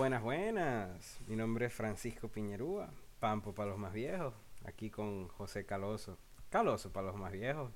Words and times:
Buenas, 0.00 0.22
buenas. 0.22 1.20
Mi 1.26 1.36
nombre 1.36 1.66
es 1.66 1.74
Francisco 1.74 2.28
Piñerúa, 2.28 2.88
Pampo 3.18 3.54
para 3.54 3.68
los 3.68 3.78
más 3.78 3.92
viejos. 3.92 4.32
Aquí 4.64 4.88
con 4.88 5.28
José 5.28 5.66
Caloso. 5.66 6.16
Caloso 6.48 6.90
para 6.90 7.08
los 7.08 7.16
más 7.16 7.32
viejos. 7.32 7.70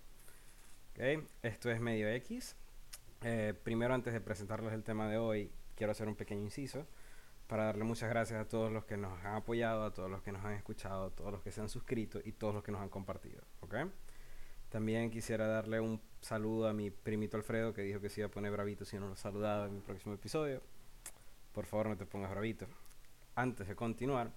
Okay. 0.92 1.22
Esto 1.42 1.70
es 1.70 1.82
Medio 1.82 2.08
X. 2.08 2.56
Eh, 3.24 3.52
primero, 3.62 3.92
antes 3.92 4.14
de 4.14 4.22
presentarles 4.22 4.72
el 4.72 4.82
tema 4.84 5.06
de 5.06 5.18
hoy, 5.18 5.52
quiero 5.74 5.90
hacer 5.92 6.08
un 6.08 6.16
pequeño 6.16 6.40
inciso 6.40 6.86
para 7.46 7.64
darle 7.64 7.84
muchas 7.84 8.08
gracias 8.08 8.40
a 8.40 8.48
todos 8.48 8.72
los 8.72 8.86
que 8.86 8.96
nos 8.96 9.22
han 9.22 9.34
apoyado, 9.34 9.84
a 9.84 9.92
todos 9.92 10.10
los 10.10 10.22
que 10.22 10.32
nos 10.32 10.42
han 10.46 10.54
escuchado, 10.54 11.08
a 11.08 11.10
todos 11.10 11.30
los 11.30 11.42
que 11.42 11.52
se 11.52 11.60
han 11.60 11.68
suscrito 11.68 12.20
y 12.24 12.32
todos 12.32 12.54
los 12.54 12.64
que 12.64 12.72
nos 12.72 12.80
han 12.80 12.88
compartido. 12.88 13.42
¿okay? 13.60 13.84
También 14.70 15.10
quisiera 15.10 15.46
darle 15.46 15.78
un 15.78 16.00
saludo 16.22 16.68
a 16.68 16.72
mi 16.72 16.90
primito 16.90 17.36
Alfredo 17.36 17.74
que 17.74 17.82
dijo 17.82 18.00
que 18.00 18.08
se 18.08 18.22
iba 18.22 18.28
a 18.28 18.30
poner 18.30 18.50
bravito 18.50 18.86
si 18.86 18.98
no 18.98 19.08
lo 19.08 19.14
saludaba 19.14 19.66
en 19.66 19.74
mi 19.74 19.80
próximo 19.82 20.14
episodio. 20.14 20.62
Por 21.54 21.66
favor, 21.66 21.88
no 21.88 21.96
te 21.96 22.04
pongas 22.04 22.30
bravito. 22.30 22.66
Antes 23.36 23.68
de 23.68 23.76
continuar, 23.76 24.30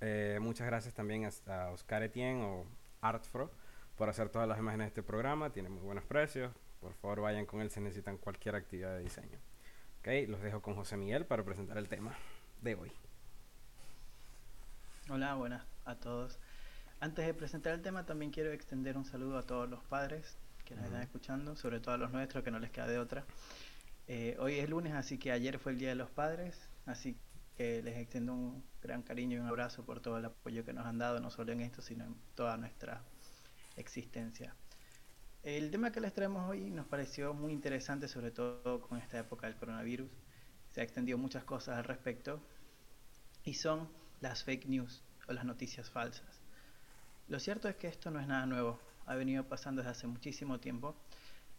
eh, 0.00 0.38
muchas 0.40 0.66
gracias 0.66 0.94
también 0.94 1.24
a, 1.24 1.68
Oscar 1.70 2.04
Etienne 2.04 2.42
o 2.44 2.64
Artfro 3.00 3.50
por 3.96 4.08
hacer 4.08 4.28
todas 4.28 4.48
las 4.48 4.58
imágenes 4.58 4.86
de 4.86 4.88
este 4.88 5.02
programa. 5.02 5.50
Tiene 5.50 5.68
muy 5.68 5.82
buenos 5.82 6.04
precios. 6.04 6.52
Por 6.80 6.94
favor, 6.94 7.22
vayan 7.22 7.46
con 7.46 7.60
él 7.60 7.70
si 7.70 7.80
necesitan 7.80 8.16
cualquier 8.16 8.54
actividad 8.54 8.96
de 8.96 9.02
diseño. 9.02 9.38
Ok, 9.98 10.28
los 10.28 10.40
dejo 10.40 10.62
con 10.62 10.74
José 10.74 10.96
Miguel 10.96 11.26
para 11.26 11.42
presentar 11.42 11.76
el 11.76 11.88
tema 11.88 12.14
de 12.62 12.76
hoy. 12.76 12.92
Hola, 15.10 15.34
buenas 15.34 15.66
a 15.84 15.96
todos. 15.96 16.38
Antes 17.00 17.26
de 17.26 17.34
presentar 17.34 17.74
el 17.74 17.82
tema, 17.82 18.06
también 18.06 18.30
quiero 18.30 18.52
extender 18.52 18.96
un 18.96 19.04
saludo 19.04 19.36
a 19.36 19.42
todos 19.42 19.68
los 19.68 19.82
padres 19.82 20.36
que 20.64 20.76
nos 20.76 20.84
están 20.84 21.02
escuchando, 21.02 21.56
sobre 21.56 21.80
todo 21.80 21.96
a 21.96 21.98
los 21.98 22.12
nuestros, 22.12 22.44
que 22.44 22.50
no 22.52 22.60
les 22.60 22.70
queda 22.70 22.86
de 22.86 22.98
otra. 22.98 23.24
Eh, 24.12 24.36
hoy 24.40 24.58
es 24.58 24.68
lunes, 24.68 24.92
así 24.94 25.18
que 25.18 25.30
ayer 25.30 25.60
fue 25.60 25.70
el 25.70 25.78
Día 25.78 25.90
de 25.90 25.94
los 25.94 26.10
Padres, 26.10 26.68
así 26.84 27.16
que 27.56 27.80
les 27.80 27.96
extiendo 27.96 28.34
un 28.34 28.64
gran 28.82 29.02
cariño 29.02 29.36
y 29.36 29.40
un 29.40 29.46
abrazo 29.46 29.84
por 29.84 30.00
todo 30.00 30.18
el 30.18 30.24
apoyo 30.24 30.64
que 30.64 30.72
nos 30.72 30.84
han 30.84 30.98
dado, 30.98 31.20
no 31.20 31.30
solo 31.30 31.52
en 31.52 31.60
esto, 31.60 31.80
sino 31.80 32.06
en 32.06 32.16
toda 32.34 32.56
nuestra 32.56 33.04
existencia. 33.76 34.56
El 35.44 35.70
tema 35.70 35.92
que 35.92 36.00
les 36.00 36.12
traemos 36.12 36.50
hoy 36.50 36.72
nos 36.72 36.88
pareció 36.88 37.34
muy 37.34 37.52
interesante, 37.52 38.08
sobre 38.08 38.32
todo 38.32 38.80
con 38.80 38.98
esta 38.98 39.16
época 39.16 39.46
del 39.46 39.54
coronavirus. 39.54 40.10
Se 40.70 40.80
ha 40.80 40.82
extendido 40.82 41.16
muchas 41.16 41.44
cosas 41.44 41.78
al 41.78 41.84
respecto 41.84 42.42
y 43.44 43.54
son 43.54 43.88
las 44.20 44.42
fake 44.42 44.66
news 44.66 45.04
o 45.28 45.32
las 45.34 45.44
noticias 45.44 45.88
falsas. 45.88 46.40
Lo 47.28 47.38
cierto 47.38 47.68
es 47.68 47.76
que 47.76 47.86
esto 47.86 48.10
no 48.10 48.18
es 48.18 48.26
nada 48.26 48.44
nuevo, 48.46 48.80
ha 49.06 49.14
venido 49.14 49.44
pasando 49.44 49.82
desde 49.82 49.92
hace 49.92 50.08
muchísimo 50.08 50.58
tiempo 50.58 50.96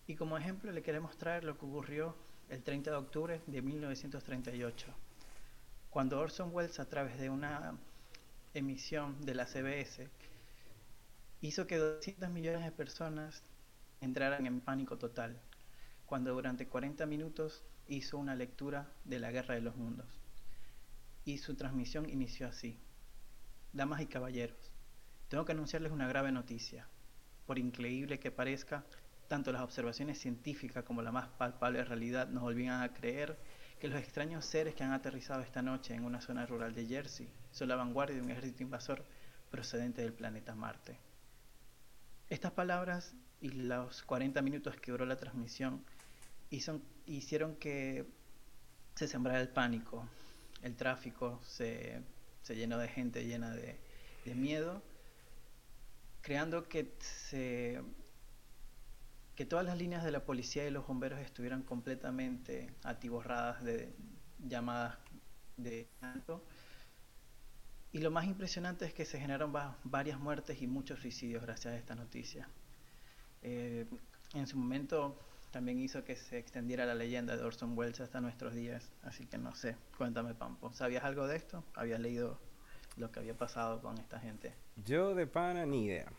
y 0.05 0.17
como 0.17 0.37
ejemplo 0.37 0.73
le 0.73 0.81
queremos 0.81 1.17
traer 1.17 1.45
lo 1.45 1.57
que 1.57 1.65
ocurrió 1.65 2.13
el 2.51 2.63
30 2.63 2.91
de 2.91 2.97
octubre 2.97 3.41
de 3.47 3.61
1938, 3.61 4.87
cuando 5.89 6.19
Orson 6.19 6.53
Welles 6.53 6.81
a 6.81 6.89
través 6.89 7.17
de 7.17 7.29
una 7.29 7.77
emisión 8.53 9.21
de 9.21 9.35
la 9.35 9.45
CBS 9.45 10.09
hizo 11.39 11.65
que 11.65 11.77
200 11.77 12.29
millones 12.29 12.65
de 12.65 12.73
personas 12.73 13.41
entraran 14.01 14.45
en 14.45 14.59
pánico 14.59 14.97
total, 14.97 15.39
cuando 16.05 16.33
durante 16.33 16.67
40 16.67 17.05
minutos 17.05 17.63
hizo 17.87 18.17
una 18.17 18.35
lectura 18.35 18.91
de 19.05 19.19
la 19.19 19.31
Guerra 19.31 19.55
de 19.55 19.61
los 19.61 19.77
Mundos. 19.77 20.19
Y 21.23 21.37
su 21.37 21.55
transmisión 21.55 22.09
inició 22.09 22.49
así. 22.49 22.77
Damas 23.71 24.01
y 24.01 24.07
caballeros, 24.07 24.73
tengo 25.29 25.45
que 25.45 25.53
anunciarles 25.53 25.93
una 25.93 26.09
grave 26.09 26.33
noticia. 26.33 26.85
Por 27.45 27.59
increíble 27.59 28.19
que 28.19 28.29
parezca, 28.29 28.83
tanto 29.31 29.53
las 29.53 29.61
observaciones 29.61 30.19
científicas 30.19 30.83
como 30.83 31.01
la 31.01 31.13
más 31.13 31.29
palpable 31.29 31.85
realidad 31.85 32.27
nos 32.27 32.43
volvían 32.43 32.81
a 32.81 32.93
creer 32.93 33.39
que 33.79 33.87
los 33.87 33.97
extraños 33.97 34.43
seres 34.43 34.75
que 34.75 34.83
han 34.83 34.91
aterrizado 34.91 35.41
esta 35.41 35.61
noche 35.61 35.93
en 35.93 36.03
una 36.03 36.19
zona 36.19 36.45
rural 36.45 36.75
de 36.75 36.85
Jersey 36.85 37.29
son 37.49 37.69
la 37.69 37.77
vanguardia 37.77 38.17
de 38.17 38.23
un 38.23 38.29
ejército 38.29 38.63
invasor 38.63 39.05
procedente 39.49 40.01
del 40.01 40.11
planeta 40.11 40.53
Marte. 40.53 40.97
Estas 42.27 42.51
palabras 42.51 43.15
y 43.39 43.51
los 43.51 44.03
40 44.03 44.41
minutos 44.41 44.75
que 44.75 44.91
duró 44.91 45.05
la 45.05 45.15
transmisión 45.15 45.81
hicieron 46.49 47.55
que 47.55 48.05
se 48.95 49.07
sembrara 49.07 49.39
el 49.39 49.47
pánico, 49.47 50.09
el 50.61 50.75
tráfico 50.75 51.39
se, 51.45 52.01
llenó 52.49 52.77
de 52.77 52.89
gente 52.89 53.25
llena 53.25 53.51
de, 53.51 53.79
de 54.25 54.35
miedo, 54.35 54.83
creando 56.21 56.67
que 56.67 56.91
se 56.99 57.81
que 59.41 59.47
todas 59.47 59.65
las 59.65 59.75
líneas 59.75 60.03
de 60.03 60.11
la 60.11 60.23
policía 60.23 60.67
y 60.67 60.69
los 60.69 60.85
bomberos 60.85 61.19
estuvieran 61.19 61.63
completamente 61.63 62.69
atiborradas 62.83 63.63
de 63.63 63.91
llamadas 64.37 64.99
de 65.57 65.89
alto. 65.99 66.45
Y 67.91 68.01
lo 68.01 68.11
más 68.11 68.25
impresionante 68.25 68.85
es 68.85 68.93
que 68.93 69.03
se 69.03 69.19
generaron 69.19 69.51
varias 69.83 70.19
muertes 70.19 70.61
y 70.61 70.67
muchos 70.67 70.99
suicidios 70.99 71.41
gracias 71.41 71.73
a 71.73 71.77
esta 71.77 71.95
noticia. 71.95 72.47
Eh, 73.41 73.87
en 74.35 74.45
su 74.45 74.57
momento 74.59 75.17
también 75.49 75.79
hizo 75.79 76.03
que 76.03 76.15
se 76.15 76.37
extendiera 76.37 76.85
la 76.85 76.93
leyenda 76.93 77.35
de 77.35 77.41
Orson 77.43 77.75
Welles 77.75 77.99
hasta 77.99 78.21
nuestros 78.21 78.53
días, 78.53 78.91
así 79.01 79.25
que 79.25 79.39
no 79.39 79.55
sé, 79.55 79.75
cuéntame 79.97 80.35
Pampo, 80.35 80.71
¿sabías 80.71 81.03
algo 81.03 81.25
de 81.25 81.37
esto? 81.37 81.63
¿Habías 81.73 81.99
leído 81.99 82.39
lo 82.95 83.11
que 83.11 83.21
había 83.21 83.35
pasado 83.35 83.81
con 83.81 83.97
esta 83.97 84.19
gente? 84.19 84.53
Yo 84.85 85.15
de 85.15 85.25
pana 85.25 85.65
ni 85.65 85.85
idea. 85.85 86.11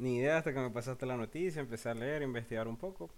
Ni 0.00 0.16
idea 0.16 0.38
hasta 0.38 0.54
que 0.54 0.60
me 0.60 0.70
pasaste 0.70 1.04
la 1.04 1.18
noticia, 1.18 1.60
empecé 1.60 1.90
a 1.90 1.94
leer, 1.94 2.22
investigar 2.22 2.66
un 2.66 2.78
poco. 2.78 3.10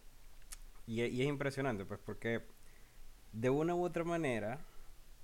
Y, 0.85 1.01
es 1.01 1.29
impresionante, 1.29 1.85
pues, 1.85 2.01
porque 2.05 2.43
de 3.33 3.51
una 3.51 3.77
u 3.77 3.85
otra 3.85 4.03
manera, 4.03 4.59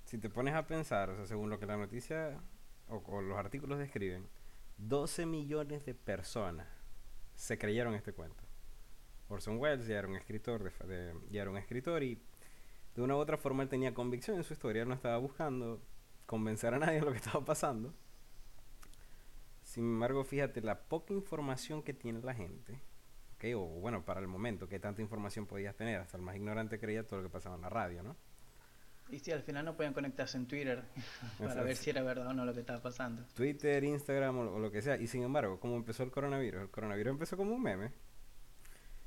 si 0.05 0.17
te 0.17 0.29
pones 0.29 0.55
a 0.55 0.67
pensar, 0.67 1.09
o 1.09 1.17
sea, 1.17 1.25
según 1.25 1.49
lo 1.49 1.59
que 1.59 1.65
la 1.65 1.75
noticia 1.75 2.39
o, 2.87 3.21
los 3.21 3.37
artículos 3.37 3.77
describen, 3.77 4.25
12 4.77 5.25
millones 5.25 5.85
de 5.85 5.93
personas 5.93 6.65
se 7.35 7.57
creyeron 7.57 7.93
este 7.93 8.13
cuento. 8.13 8.41
Orson 9.27 9.57
Welles 9.57 9.85
ya 9.85 9.99
era 9.99 10.07
un 10.07 10.15
escritor, 10.15 10.63
de, 10.87 11.13
ya 11.29 11.41
era 11.41 11.51
un 11.51 11.57
escritor 11.57 12.03
y 12.03 12.21
de 12.95 13.01
una 13.01 13.17
u 13.17 13.17
otra 13.17 13.35
forma 13.35 13.63
él 13.63 13.69
tenía 13.69 13.93
convicción 13.93 14.37
en 14.37 14.45
su 14.45 14.53
historia, 14.53 14.83
él 14.83 14.87
no 14.87 14.95
estaba 14.95 15.17
buscando 15.17 15.81
convencer 16.25 16.73
a 16.73 16.79
nadie 16.79 17.01
de 17.01 17.05
lo 17.05 17.11
que 17.11 17.17
estaba 17.17 17.43
pasando. 17.43 17.93
Sin 19.69 19.83
embargo, 19.83 20.23
fíjate 20.23 20.61
la 20.61 20.79
poca 20.79 21.13
información 21.13 21.83
que 21.83 21.93
tiene 21.93 22.23
la 22.23 22.33
gente, 22.33 22.81
¿okay? 23.35 23.53
o 23.53 23.59
bueno, 23.59 24.03
para 24.03 24.19
el 24.19 24.27
momento, 24.27 24.67
que 24.67 24.79
tanta 24.79 25.03
información 25.03 25.45
podías 25.45 25.75
tener, 25.75 25.99
hasta 25.99 26.17
el 26.17 26.23
más 26.23 26.35
ignorante 26.35 26.79
creía 26.79 27.05
todo 27.05 27.19
lo 27.19 27.27
que 27.27 27.31
pasaba 27.31 27.55
en 27.55 27.61
la 27.61 27.69
radio, 27.69 28.01
¿no? 28.01 28.15
Y 29.09 29.19
si 29.19 29.31
al 29.31 29.43
final 29.43 29.65
no 29.65 29.77
podían 29.77 29.93
conectarse 29.93 30.37
en 30.37 30.47
Twitter 30.47 30.85
para 31.37 31.61
ver 31.61 31.75
si 31.75 31.91
era 31.91 32.01
verdad 32.01 32.25
o 32.29 32.33
no 32.33 32.45
lo 32.45 32.53
que 32.55 32.61
estaba 32.61 32.81
pasando. 32.81 33.23
Twitter, 33.35 33.83
Instagram 33.83 34.39
o, 34.39 34.57
lo 34.57 34.71
que 34.71 34.81
sea. 34.81 34.97
Y 34.97 35.05
sin 35.05 35.21
embargo, 35.21 35.59
¿cómo 35.59 35.75
empezó 35.75 36.01
el 36.01 36.09
coronavirus? 36.09 36.63
El 36.63 36.69
coronavirus 36.71 37.11
empezó 37.11 37.37
como 37.37 37.53
un 37.53 37.61
meme. 37.61 37.91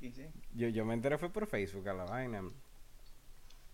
¿Y 0.00 0.12
sí? 0.12 0.28
Yo, 0.54 0.68
yo 0.68 0.84
me 0.84 0.94
enteré 0.94 1.18
fue 1.18 1.30
por 1.30 1.48
Facebook 1.48 1.88
a 1.88 1.92
la 1.92 2.04
vaina. 2.04 2.40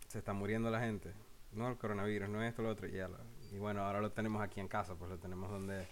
Se 0.06 0.20
está 0.20 0.32
muriendo 0.32 0.70
la 0.70 0.80
gente. 0.80 1.12
No 1.52 1.68
el 1.68 1.76
coronavirus, 1.76 2.30
no 2.30 2.42
esto, 2.42 2.62
lo 2.62 2.70
otro. 2.70 2.88
Y, 2.88 2.92
ya 2.92 3.10
y 3.52 3.58
bueno, 3.58 3.82
ahora 3.82 4.00
lo 4.00 4.10
tenemos 4.10 4.40
aquí 4.40 4.60
en 4.60 4.68
casa, 4.68 4.94
pues 4.94 5.10
lo 5.10 5.18
tenemos 5.18 5.50
donde 5.50 5.86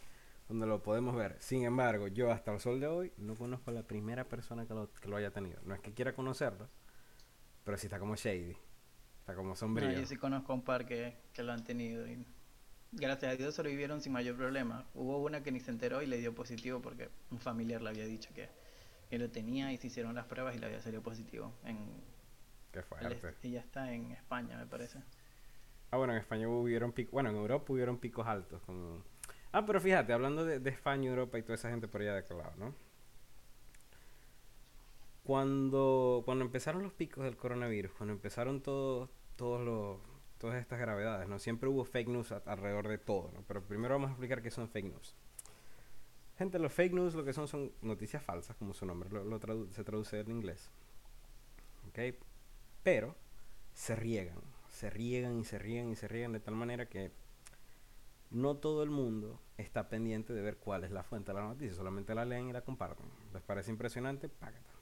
donde 0.48 0.66
lo 0.66 0.82
podemos 0.82 1.14
ver. 1.16 1.36
Sin 1.40 1.64
embargo, 1.64 2.08
yo 2.08 2.30
hasta 2.30 2.52
el 2.52 2.60
sol 2.60 2.80
de 2.80 2.86
hoy 2.86 3.12
no 3.16 3.34
conozco 3.34 3.70
a 3.70 3.74
la 3.74 3.82
primera 3.82 4.24
persona 4.24 4.66
que 4.66 4.74
lo, 4.74 4.92
que 4.92 5.08
lo 5.08 5.16
haya 5.16 5.30
tenido. 5.30 5.60
No 5.64 5.74
es 5.74 5.80
que 5.80 5.92
quiera 5.92 6.14
conocerlo, 6.14 6.68
pero 7.64 7.76
sí 7.76 7.86
está 7.86 7.98
como 7.98 8.16
shady, 8.16 8.56
está 9.20 9.34
como 9.34 9.56
sombrío. 9.56 9.90
yo 9.90 10.06
sí 10.06 10.16
conozco 10.16 10.54
un 10.54 10.62
par 10.62 10.86
que, 10.86 11.16
que 11.32 11.42
lo 11.42 11.52
han 11.52 11.64
tenido 11.64 12.06
y 12.06 12.24
gracias 12.92 13.32
a 13.32 13.36
Dios 13.36 13.54
se 13.54 13.62
lo 13.62 13.68
vivieron 13.68 14.00
sin 14.00 14.12
mayor 14.12 14.36
problema. 14.36 14.86
Hubo 14.94 15.18
una 15.18 15.42
que 15.42 15.52
ni 15.52 15.60
se 15.60 15.70
enteró 15.70 16.02
y 16.02 16.06
le 16.06 16.18
dio 16.18 16.34
positivo 16.34 16.80
porque 16.80 17.10
un 17.30 17.38
familiar 17.38 17.82
le 17.82 17.90
había 17.90 18.04
dicho 18.04 18.30
que, 18.34 18.48
que 19.10 19.18
lo 19.18 19.30
tenía 19.30 19.72
y 19.72 19.76
se 19.76 19.88
hicieron 19.88 20.14
las 20.14 20.26
pruebas 20.26 20.54
y 20.54 20.58
le 20.58 20.66
había 20.66 20.80
salido 20.80 21.02
positivo. 21.02 21.52
En, 21.64 21.76
Qué 22.72 22.82
fuerte. 22.82 23.34
Ella 23.42 23.60
está 23.60 23.92
en 23.92 24.12
España, 24.12 24.58
me 24.58 24.66
parece. 24.66 24.98
Ah, 25.90 25.96
bueno, 25.96 26.12
en 26.12 26.18
España 26.18 26.48
hubieron 26.48 26.92
picos, 26.92 27.12
bueno, 27.12 27.30
en 27.30 27.36
Europa 27.36 27.72
hubieron 27.72 27.98
picos 27.98 28.26
altos, 28.26 28.60
como 28.62 29.02
Ah, 29.56 29.64
pero 29.64 29.80
fíjate, 29.80 30.12
hablando 30.12 30.44
de, 30.44 30.68
España, 30.68 31.08
Europa 31.08 31.38
y 31.38 31.42
toda 31.42 31.54
esa 31.54 31.70
gente 31.70 31.88
por 31.88 32.02
allá 32.02 32.12
de 32.12 32.18
aquel 32.18 32.36
lado, 32.36 32.52
¿no? 32.58 32.74
Cuando, 35.24 36.20
cuando 36.26 36.44
empezaron 36.44 36.82
los 36.82 36.92
picos 36.92 37.24
del 37.24 37.38
coronavirus, 37.38 37.90
cuando 37.92 38.12
empezaron 38.12 38.60
todas 38.60 39.08
estas 40.60 40.78
gravedades, 40.78 41.26
¿no? 41.26 41.38
Siempre 41.38 41.70
hubo 41.70 41.86
fake 41.86 42.08
news 42.08 42.32
alrededor 42.32 42.86
de 42.86 42.98
todo, 42.98 43.30
¿no? 43.32 43.44
Pero 43.48 43.62
primero 43.62 43.94
vamos 43.94 44.08
a 44.08 44.12
explicar 44.12 44.42
qué 44.42 44.50
son 44.50 44.68
fake 44.68 44.88
news. 44.88 45.16
Gente, 46.36 46.58
los 46.58 46.74
fake 46.74 46.92
news 46.92 47.14
lo 47.14 47.24
que 47.24 47.32
son 47.32 47.48
son 47.48 47.72
noticias 47.80 48.22
falsas, 48.22 48.56
como 48.56 48.74
su 48.74 48.84
nombre 48.84 49.08
lo, 49.08 49.72
se 49.72 49.84
traduce 49.84 50.20
en 50.20 50.32
inglés. 50.32 50.68
¿Ok? 51.88 52.14
Pero 52.82 53.16
se 53.72 53.96
riegan, 53.96 54.42
se 54.68 54.90
riegan 54.90 55.38
y 55.38 55.44
se 55.44 55.58
riegan 55.58 55.88
y 55.92 55.96
se 55.96 56.08
riegan 56.08 56.32
de 56.32 56.40
tal 56.40 56.56
manera 56.56 56.90
que 56.90 57.10
no 58.30 58.56
todo 58.56 58.82
el 58.82 58.90
mundo 58.90 59.40
está 59.56 59.88
pendiente 59.88 60.32
de 60.32 60.42
ver 60.42 60.58
cuál 60.58 60.84
es 60.84 60.90
la 60.90 61.02
fuente 61.02 61.32
de 61.32 61.38
la 61.38 61.46
noticia, 61.46 61.74
solamente 61.74 62.14
la 62.14 62.24
leen 62.24 62.48
y 62.48 62.52
la 62.52 62.62
comparten. 62.62 63.06
¿Les 63.32 63.42
parece 63.42 63.70
impresionante? 63.70 64.28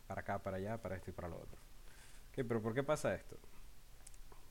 Para 0.07 0.21
acá, 0.21 0.43
para 0.43 0.57
allá, 0.57 0.81
para 0.81 0.97
esto 0.97 1.11
y 1.11 1.15
para 1.15 1.29
lo 1.29 1.37
otro. 1.37 1.61
pero 2.35 2.61
¿por 2.63 2.75
qué 2.75 2.83
pasa 2.83 3.15
esto? 3.15 3.37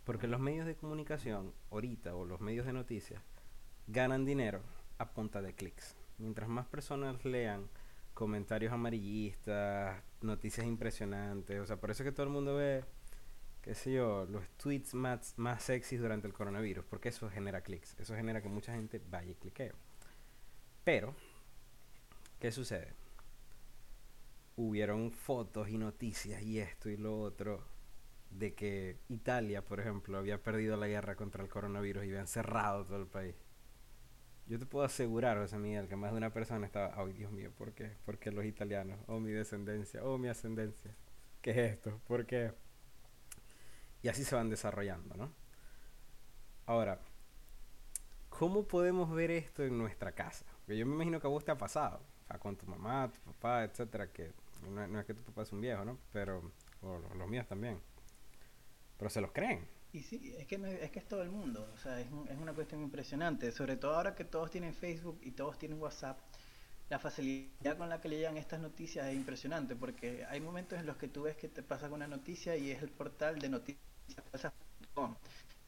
Porque 0.03 0.27
los 0.27 0.39
medios 0.39 0.65
de 0.65 0.75
comunicación, 0.75 1.53
ahorita, 1.71 2.15
o 2.15 2.25
los 2.25 2.41
medios 2.41 2.65
de 2.65 2.73
noticias, 2.73 3.21
ganan 3.87 4.25
dinero 4.25 4.61
a 4.97 5.13
punta 5.13 5.41
de 5.41 5.53
clics. 5.53 5.95
Mientras 6.17 6.49
más 6.49 6.65
personas 6.67 7.23
lean 7.25 7.69
comentarios 8.13 8.71
amarillistas, 8.71 10.01
noticias 10.21 10.67
impresionantes, 10.67 11.59
o 11.59 11.65
sea, 11.65 11.77
por 11.77 11.91
eso 11.91 12.03
es 12.03 12.09
que 12.09 12.11
todo 12.11 12.25
el 12.25 12.31
mundo 12.31 12.55
ve, 12.55 12.83
qué 13.63 13.73
sé 13.75 13.93
yo, 13.93 14.25
los 14.25 14.47
tweets 14.57 14.93
más, 14.93 15.33
más 15.37 15.63
sexys 15.63 16.01
durante 16.01 16.27
el 16.27 16.33
coronavirus, 16.33 16.85
porque 16.85 17.09
eso 17.09 17.29
genera 17.29 17.61
clics, 17.61 17.95
eso 17.97 18.13
genera 18.15 18.41
que 18.41 18.49
mucha 18.49 18.73
gente 18.73 19.01
vaya 19.09 19.31
y 19.31 19.35
cliquee. 19.35 19.71
Pero, 20.83 21.15
¿qué 22.39 22.51
sucede? 22.51 22.93
Hubieron 24.57 25.11
fotos 25.11 25.69
y 25.69 25.77
noticias 25.77 26.41
y 26.43 26.59
esto 26.59 26.89
y 26.89 26.97
lo 26.97 27.19
otro 27.21 27.63
de 28.29 28.53
que 28.53 28.97
Italia, 29.07 29.63
por 29.63 29.79
ejemplo, 29.79 30.17
había 30.17 30.43
perdido 30.43 30.75
la 30.75 30.87
guerra 30.87 31.15
contra 31.15 31.41
el 31.41 31.49
coronavirus 31.49 32.03
y 32.03 32.09
habían 32.09 32.27
cerrado 32.27 32.85
todo 32.85 32.97
el 32.97 33.07
país. 33.07 33.35
Yo 34.45 34.59
te 34.59 34.65
puedo 34.65 34.85
asegurar, 34.85 35.37
José 35.37 35.57
Miguel, 35.57 35.87
que 35.87 35.95
más 35.95 36.11
de 36.11 36.17
una 36.17 36.33
persona 36.33 36.65
estaba, 36.65 36.93
ay 36.97 37.13
Dios 37.13 37.31
mío, 37.31 37.51
¿por 37.57 37.71
qué? 37.71 37.95
¿Por 38.05 38.19
qué 38.19 38.29
los 38.29 38.43
italianos? 38.43 38.99
Oh, 39.07 39.21
mi 39.21 39.31
descendencia, 39.31 40.03
oh, 40.03 40.17
mi 40.17 40.27
ascendencia. 40.27 40.93
¿Qué 41.41 41.51
es 41.51 41.57
esto? 41.57 42.01
¿Por 42.07 42.25
qué? 42.25 42.51
Y 44.03 44.09
así 44.09 44.23
se 44.25 44.35
van 44.35 44.49
desarrollando, 44.49 45.15
¿no? 45.15 45.33
Ahora, 46.65 46.99
¿cómo 48.29 48.67
podemos 48.67 49.09
ver 49.11 49.31
esto 49.31 49.63
en 49.63 49.77
nuestra 49.77 50.11
casa? 50.11 50.45
Porque 50.59 50.77
yo 50.77 50.85
me 50.85 50.93
imagino 50.93 51.19
que 51.21 51.27
a 51.27 51.29
vos 51.29 51.43
te 51.45 51.51
ha 51.51 51.57
pasado, 51.57 52.01
o 52.23 52.27
sea, 52.27 52.37
con 52.37 52.57
tu 52.57 52.67
mamá, 52.67 53.09
tu 53.09 53.19
papá, 53.31 53.63
etcétera, 53.63 54.11
que 54.11 54.33
no, 54.69 54.99
es 54.99 55.05
que 55.05 55.13
tu 55.13 55.23
papá 55.23 55.43
es 55.43 55.51
un 55.53 55.61
viejo, 55.61 55.85
¿no? 55.85 55.97
Pero, 56.11 56.51
o 56.81 56.99
los 57.15 57.27
míos 57.29 57.47
también. 57.47 57.79
Pero 58.97 59.09
se 59.09 59.21
los 59.21 59.31
creen. 59.31 59.67
Y 59.93 60.03
sí, 60.03 60.35
es 60.37 60.47
que, 60.47 60.55
es 60.81 60.91
que 60.91 60.99
es 60.99 61.07
todo 61.07 61.21
el 61.21 61.29
mundo, 61.29 61.69
o 61.73 61.77
sea, 61.77 61.99
es, 61.99 62.07
es, 62.29 62.37
una 62.37 62.53
cuestión 62.53 62.81
impresionante, 62.81 63.51
sobre 63.51 63.77
todo 63.77 63.95
ahora 63.95 64.15
que 64.15 64.25
todos 64.25 64.49
tienen 64.49 64.73
Facebook 64.73 65.19
y 65.21 65.31
todos 65.31 65.57
tienen 65.57 65.79
WhatsApp, 65.79 66.19
la 66.89 66.99
facilidad 66.99 67.77
con 67.77 67.89
la 67.89 68.01
que 68.01 68.09
le 68.09 68.17
llegan 68.17 68.37
estas 68.37 68.59
noticias 68.59 69.07
es 69.07 69.15
impresionante, 69.15 69.75
porque 69.75 70.25
hay 70.25 70.41
momentos 70.41 70.79
en 70.79 70.87
los 70.87 70.97
que 70.97 71.07
tú 71.07 71.23
ves 71.23 71.35
que 71.37 71.47
te 71.47 71.63
pasa 71.63 71.89
una 71.89 72.07
noticia 72.07 72.57
y 72.57 72.71
es 72.71 72.81
el 72.81 72.89
portal 72.89 73.39
de 73.39 73.49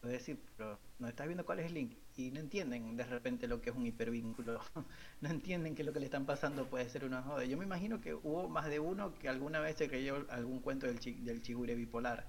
Es 0.06 0.12
decir, 0.12 0.40
pero 0.56 0.78
no 1.00 1.08
estás 1.08 1.26
viendo 1.26 1.46
cuál 1.46 1.60
es 1.60 1.66
el 1.66 1.74
link 1.74 1.98
y 2.16 2.30
no 2.30 2.40
entienden 2.40 2.96
de 2.96 3.04
repente 3.06 3.48
lo 3.48 3.60
que 3.60 3.72
es 3.72 3.76
un 3.76 3.88
hipervínculo, 3.88 4.62
no 5.22 5.30
entienden 5.30 5.74
que 5.74 5.84
lo 5.84 5.94
que 5.94 6.00
le 6.00 6.06
están 6.06 6.26
pasando 6.26 6.68
puede 6.68 6.88
ser 6.90 7.06
una 7.06 7.24
joda. 7.24 7.44
Yo 7.46 7.58
me 7.58 7.66
imagino 7.66 8.00
que 8.00 8.14
hubo 8.14 8.48
más 8.48 8.68
de 8.68 8.80
uno 8.80 9.16
que 9.16 9.30
alguna 9.30 9.60
vez 9.60 9.78
se 9.78 9.90
creyó 9.90 10.26
algún 10.30 10.60
cuento 10.60 10.86
del, 10.86 11.00
chi, 11.00 11.14
del 11.14 11.42
chigure 11.42 11.74
bipolar 11.74 12.28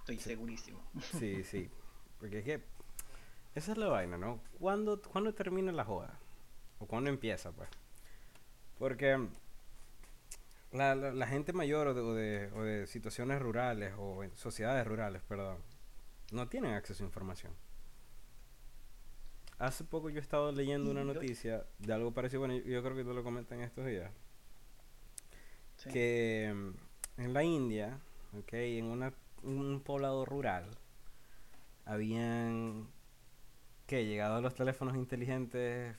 Estoy 0.00 0.18
segurísimo. 0.18 0.80
Sí, 1.18 1.42
sí. 1.42 1.68
Porque 2.20 2.38
es 2.38 2.44
que 2.44 2.62
esa 3.54 3.72
es 3.72 3.78
la 3.78 3.88
vaina, 3.88 4.18
¿no? 4.18 4.40
¿Cuándo, 4.58 5.00
¿cuándo 5.00 5.34
termina 5.34 5.72
la 5.72 5.84
joda? 5.84 6.18
¿O 6.78 6.86
cuándo 6.86 7.10
empieza, 7.10 7.52
pues? 7.52 7.68
Porque 8.78 9.28
la, 10.76 10.94
la, 10.94 11.26
gente 11.26 11.52
mayor 11.52 11.88
o 11.88 11.94
de, 11.94 12.50
o, 12.52 12.62
de, 12.62 12.86
situaciones 12.86 13.40
rurales 13.40 13.94
o 13.98 14.22
en 14.24 14.34
sociedades 14.36 14.86
rurales, 14.86 15.22
perdón, 15.22 15.58
no 16.32 16.48
tienen 16.48 16.74
acceso 16.74 17.04
a 17.04 17.06
información. 17.06 17.52
Hace 19.58 19.84
poco 19.84 20.10
yo 20.10 20.18
he 20.18 20.22
estado 20.22 20.52
leyendo 20.52 20.90
una 20.90 21.04
noticia 21.04 21.64
de 21.78 21.92
algo 21.92 22.12
parecido, 22.12 22.40
bueno, 22.40 22.54
yo 22.54 22.82
creo 22.82 22.96
que 22.96 23.04
tú 23.04 23.14
lo 23.14 23.24
comentas 23.24 23.56
en 23.56 23.64
estos 23.64 23.86
días, 23.86 24.10
que 25.92 26.52
mm, 26.54 27.20
en 27.22 27.32
la 27.32 27.42
India, 27.42 27.98
ok, 28.38 28.52
en 28.52 28.86
una 28.86 29.12
un 29.46 29.80
poblado 29.80 30.24
rural 30.24 30.70
habían 31.84 32.88
que 33.86 34.04
llegado 34.04 34.36
a 34.36 34.40
los 34.40 34.54
teléfonos 34.54 34.96
inteligentes 34.96 35.96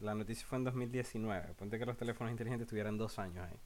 la 0.00 0.14
noticia 0.14 0.46
fue 0.46 0.58
en 0.58 0.64
2019 0.64 1.54
ponte 1.54 1.78
que 1.78 1.86
los 1.86 1.96
teléfonos 1.96 2.30
inteligentes 2.30 2.66
tuvieran 2.68 2.98
dos 2.98 3.18
años 3.18 3.46
ahí 3.48 3.56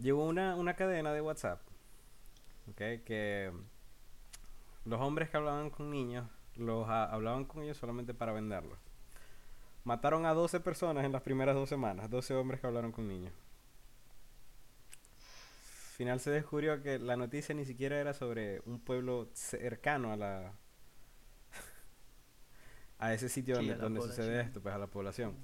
llegó 0.00 0.24
una, 0.24 0.56
una 0.56 0.74
cadena 0.74 1.12
de 1.12 1.20
WhatsApp 1.20 1.60
okay, 2.70 3.00
que 3.00 3.52
los 4.84 5.00
hombres 5.00 5.30
que 5.30 5.36
hablaban 5.36 5.70
con 5.70 5.90
niños 5.90 6.28
los 6.56 6.88
hablaban 6.88 7.44
con 7.44 7.62
ellos 7.62 7.76
solamente 7.76 8.14
para 8.14 8.32
venderlos 8.32 8.78
mataron 9.84 10.26
a 10.26 10.34
12 10.34 10.60
personas 10.60 11.04
en 11.04 11.12
las 11.12 11.22
primeras 11.22 11.54
dos 11.54 11.68
semanas 11.68 12.10
12 12.10 12.34
hombres 12.34 12.60
que 12.60 12.66
hablaron 12.66 12.92
con 12.92 13.08
niños. 13.08 13.32
Final 15.96 16.18
se 16.20 16.30
descubrió 16.30 16.82
que 16.82 16.98
la 16.98 17.16
noticia 17.16 17.54
ni 17.54 17.66
siquiera 17.66 17.98
era 17.98 18.14
sobre 18.14 18.60
un 18.64 18.80
pueblo 18.80 19.28
cercano 19.34 20.12
a 20.12 20.16
la 20.16 20.54
a 22.98 23.12
ese 23.12 23.28
sitio 23.28 23.56
donde, 23.56 23.74
donde 23.74 24.00
sucede 24.00 24.40
esto, 24.40 24.62
pues 24.62 24.74
a 24.74 24.78
la 24.78 24.86
población. 24.86 25.36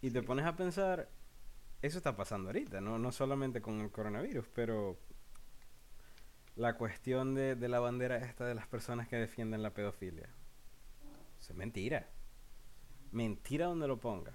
Y 0.00 0.10
te 0.10 0.22
pones 0.22 0.46
a 0.46 0.56
pensar, 0.56 1.10
eso 1.82 1.98
está 1.98 2.16
pasando 2.16 2.48
ahorita, 2.48 2.80
¿no? 2.80 2.98
No 2.98 3.12
solamente 3.12 3.60
con 3.60 3.80
el 3.80 3.90
coronavirus, 3.90 4.46
pero 4.54 4.98
la 6.56 6.74
cuestión 6.74 7.34
de, 7.34 7.54
de 7.54 7.68
la 7.68 7.80
bandera 7.80 8.16
esta 8.18 8.44
de 8.44 8.54
las 8.54 8.66
personas 8.66 9.08
que 9.08 9.16
defienden 9.16 9.62
la 9.62 9.74
pedofilia. 9.74 10.28
es 11.40 11.54
mentira. 11.54 12.08
Mentira 13.12 13.66
donde 13.66 13.86
lo 13.88 14.00
ponga. 14.00 14.32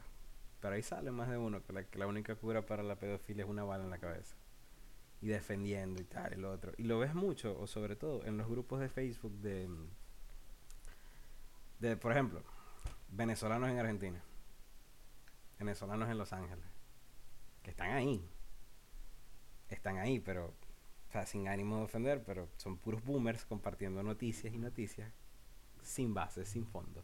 Pero 0.62 0.75
ahí 0.75 0.81
sale 0.81 1.12
más 1.12 1.30
de 1.30 1.38
uno 1.38 1.62
que 1.62 1.74
la, 1.74 1.84
que 1.84 2.00
la 2.00 2.07
única 2.07 2.36
cura 2.36 2.66
para 2.66 2.84
la 2.84 2.95
pedofilia 2.95 3.44
es 3.44 3.50
una 3.50 3.66
bala 3.66 3.84
en 3.84 3.90
la 3.90 3.98
cabeza 3.98 4.36
y 5.24 5.28
defendiendo 5.28 6.01
y 6.01 6.06
tal 6.06 6.34
y 6.34 6.36
lo 6.36 6.51
otro. 6.51 6.74
Y 6.78 6.84
lo 6.84 7.00
ves 7.00 7.16
mucho, 7.16 7.57
o 7.57 7.66
sobre 7.66 7.95
todo 7.95 8.25
en 8.25 8.38
los 8.38 8.48
grupos 8.48 8.81
de 8.81 8.90
Facebook 8.90 9.31
de, 9.40 9.69
de 11.80 11.95
por 11.95 12.12
ejemplo, 12.12 12.44
venezolanos 13.10 13.69
en 13.69 13.80
Argentina, 13.80 14.22
venezolanos 15.60 16.10
en 16.10 16.18
Los 16.18 16.34
Ángeles, 16.34 16.66
que 17.63 17.71
están 17.71 17.92
ahí. 17.92 18.30
Están 19.69 19.98
ahí, 19.98 20.19
pero, 20.19 20.54
o 21.10 21.12
sea, 21.12 21.25
sin 21.25 21.48
ánimo 21.48 21.77
de 21.77 21.83
ofender, 21.83 22.24
pero 22.24 22.50
son 22.57 22.77
puros 22.77 23.04
boomers 23.04 23.45
compartiendo 23.45 24.04
noticias 24.04 24.54
y 24.54 24.60
noticias 24.60 25.12
sin 25.81 26.13
base, 26.13 26.45
sin 26.45 26.65
fondo. 26.68 27.04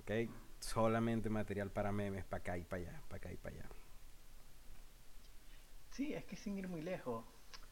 ¿Ok? 0.00 0.30
Solamente 0.60 1.30
material 1.30 1.70
para 1.70 1.90
memes, 1.90 2.24
para 2.24 2.40
acá 2.40 2.58
y 2.58 2.64
para 2.64 2.82
allá, 2.82 3.02
para 3.08 3.16
acá 3.16 3.32
y 3.32 3.36
para 3.36 3.56
allá. 3.56 3.68
Sí, 5.90 6.14
es 6.14 6.24
que 6.24 6.36
sin 6.36 6.56
ir 6.58 6.68
muy 6.68 6.82
lejos. 6.82 7.24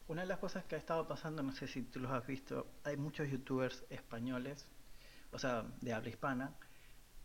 Una 0.07 0.23
de 0.23 0.27
las 0.27 0.39
cosas 0.39 0.65
que 0.65 0.75
ha 0.75 0.77
estado 0.77 1.07
pasando, 1.07 1.43
no 1.43 1.51
sé 1.51 1.67
si 1.67 1.83
tú 1.83 1.99
los 1.99 2.11
has 2.11 2.25
visto, 2.25 2.67
hay 2.83 2.97
muchos 2.97 3.29
youtubers 3.29 3.85
españoles, 3.89 4.67
o 5.31 5.37
sea, 5.37 5.65
de 5.81 5.93
habla 5.93 6.09
hispana, 6.09 6.55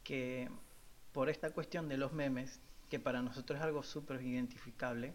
que 0.02 0.50
por 1.12 1.30
esta 1.30 1.50
cuestión 1.50 1.88
de 1.88 1.96
los 1.96 2.12
memes, 2.12 2.60
que 2.94 3.00
para 3.00 3.22
nosotros 3.22 3.58
es 3.58 3.64
algo 3.64 3.82
súper 3.82 4.22
identificable, 4.22 5.14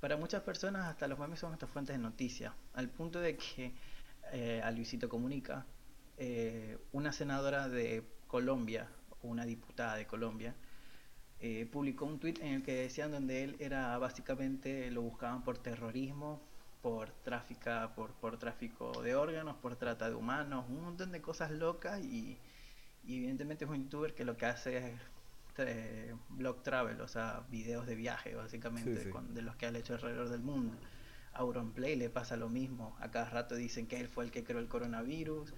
para 0.00 0.16
muchas 0.16 0.40
personas 0.44 0.86
hasta 0.86 1.06
los 1.06 1.18
memes 1.18 1.40
son 1.40 1.50
nuestras 1.50 1.70
fuentes 1.70 1.94
de 1.94 2.02
noticias, 2.02 2.54
al 2.72 2.88
punto 2.88 3.20
de 3.20 3.36
que 3.36 3.74
eh, 4.32 4.62
a 4.64 4.70
Luisito 4.70 5.10
Comunica, 5.10 5.66
eh, 6.16 6.78
una 6.92 7.12
senadora 7.12 7.68
de 7.68 8.02
Colombia, 8.28 8.88
una 9.20 9.44
diputada 9.44 9.96
de 9.96 10.06
Colombia, 10.06 10.54
eh, 11.38 11.68
publicó 11.70 12.06
un 12.06 12.18
tweet 12.18 12.36
en 12.40 12.54
el 12.54 12.62
que 12.62 12.76
decían 12.76 13.10
donde 13.10 13.44
él 13.44 13.56
era 13.58 13.98
básicamente 13.98 14.90
lo 14.90 15.02
buscaban 15.02 15.44
por 15.44 15.58
terrorismo, 15.58 16.40
por 16.80 17.10
tráfico, 17.10 17.70
por, 17.94 18.12
por 18.14 18.38
tráfico 18.38 19.02
de 19.02 19.14
órganos, 19.16 19.56
por 19.56 19.76
trata 19.76 20.08
de 20.08 20.14
humanos, 20.14 20.64
un 20.70 20.82
montón 20.82 21.12
de 21.12 21.20
cosas 21.20 21.50
locas 21.50 22.02
y, 22.02 22.38
evidentemente 23.04 23.66
es 23.66 23.70
un 23.70 23.82
youtuber 23.82 24.14
que 24.14 24.24
lo 24.24 24.38
que 24.38 24.46
hace 24.46 24.78
es 24.78 25.00
eh, 25.58 26.14
blog 26.30 26.62
travel, 26.62 27.00
o 27.00 27.08
sea, 27.08 27.44
videos 27.50 27.86
de 27.86 27.94
viaje 27.94 28.34
básicamente 28.34 29.12
de 29.12 29.42
los 29.42 29.56
que 29.56 29.66
ha 29.66 29.70
hecho 29.70 29.94
alrededor 29.94 30.28
del 30.28 30.42
mundo. 30.42 30.76
A 31.32 31.38
Auronplay 31.38 31.96
le 31.96 32.10
pasa 32.10 32.36
lo 32.36 32.48
mismo, 32.48 32.96
a 33.00 33.10
cada 33.10 33.30
rato 33.30 33.54
dicen 33.54 33.86
que 33.86 33.98
él 33.98 34.08
fue 34.08 34.24
el 34.24 34.30
que 34.30 34.44
creó 34.44 34.58
el 34.58 34.68
coronavirus, 34.68 35.54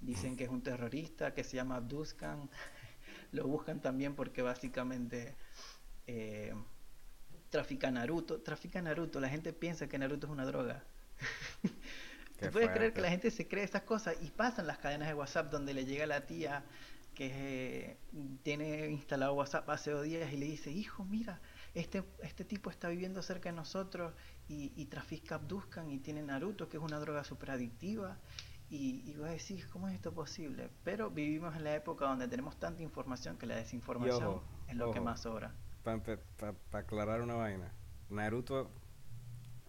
dicen 0.00 0.36
que 0.36 0.44
es 0.44 0.50
un 0.50 0.62
terrorista 0.62 1.34
que 1.34 1.44
se 1.44 1.56
llama 1.56 1.76
Abduskan 1.76 2.48
lo 3.32 3.46
buscan 3.46 3.80
también 3.80 4.14
porque 4.14 4.42
básicamente 4.42 5.34
eh, 6.06 6.54
trafica 7.50 7.90
Naruto. 7.90 8.40
Trafica 8.40 8.80
Naruto, 8.80 9.20
la 9.20 9.28
gente 9.28 9.52
piensa 9.52 9.88
que 9.88 9.98
Naruto 9.98 10.26
es 10.26 10.32
una 10.32 10.46
droga. 10.46 10.84
¿Tú 12.40 12.50
puedes 12.52 12.70
creer 12.70 12.92
que 12.92 13.00
la 13.00 13.10
gente 13.10 13.30
se 13.32 13.48
cree 13.48 13.64
estas 13.64 13.82
cosas 13.82 14.16
y 14.22 14.30
pasan 14.30 14.66
las 14.68 14.78
cadenas 14.78 15.08
de 15.08 15.14
WhatsApp 15.14 15.50
donde 15.50 15.74
le 15.74 15.84
llega 15.84 16.06
la 16.06 16.24
tía 16.26 16.62
que 17.18 17.32
eh, 17.32 17.96
tiene 18.44 18.90
instalado 18.90 19.34
WhatsApp 19.34 19.68
hace 19.70 19.90
dos 19.90 20.04
días 20.04 20.32
y 20.32 20.36
le 20.36 20.46
dice, 20.46 20.70
hijo, 20.70 21.04
mira, 21.04 21.40
este, 21.74 22.04
este 22.22 22.44
tipo 22.44 22.70
está 22.70 22.88
viviendo 22.88 23.22
cerca 23.22 23.48
de 23.48 23.56
nosotros 23.56 24.14
y, 24.46 24.72
y 24.76 24.86
trafica 24.86 25.34
Abduscan 25.34 25.90
y 25.90 25.98
tiene 25.98 26.22
Naruto, 26.22 26.68
que 26.68 26.76
es 26.76 26.82
una 26.82 27.00
droga 27.00 27.24
super 27.24 27.50
adictiva 27.50 28.18
y, 28.70 29.02
y 29.04 29.16
vos 29.16 29.28
decís, 29.30 29.66
¿cómo 29.66 29.88
es 29.88 29.96
esto 29.96 30.12
posible? 30.12 30.70
Pero 30.84 31.10
vivimos 31.10 31.56
en 31.56 31.64
la 31.64 31.74
época 31.74 32.06
donde 32.06 32.28
tenemos 32.28 32.56
tanta 32.56 32.84
información 32.84 33.36
que 33.36 33.46
la 33.46 33.56
desinformación 33.56 34.40
es 34.68 34.76
lo 34.76 34.92
que 34.92 35.00
más 35.00 35.22
sobra. 35.22 35.52
Para 35.82 36.54
aclarar 36.70 37.20
una 37.20 37.34
vaina, 37.34 37.72
Naruto 38.10 38.70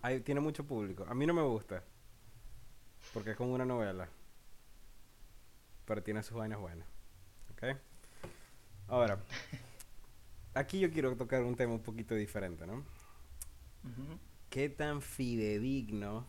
hay, 0.03 0.19
tiene 0.19 0.39
mucho 0.39 0.67
público. 0.67 1.03
A 1.09 1.15
mí 1.15 1.25
no 1.25 1.33
me 1.33 1.41
gusta. 1.41 1.83
Porque 3.11 3.31
es 3.31 3.37
como 3.37 3.55
una 3.55 3.65
novela. 3.65 4.07
Pero 5.85 6.03
tiene 6.03 6.21
sus 6.21 6.37
vainas 6.37 6.59
buenas. 6.59 6.98
¿Ok? 7.59 7.77
Ahora, 8.87 9.19
aquí 10.53 10.79
yo 10.79 10.89
quiero 10.91 11.15
tocar 11.17 11.43
un 11.43 11.55
tema 11.55 11.73
un 11.73 11.83
poquito 11.83 12.15
diferente, 12.15 12.65
¿no? 12.65 12.85
¿Qué 14.49 14.69
tan 14.69 15.01
fidedigno 15.01 16.25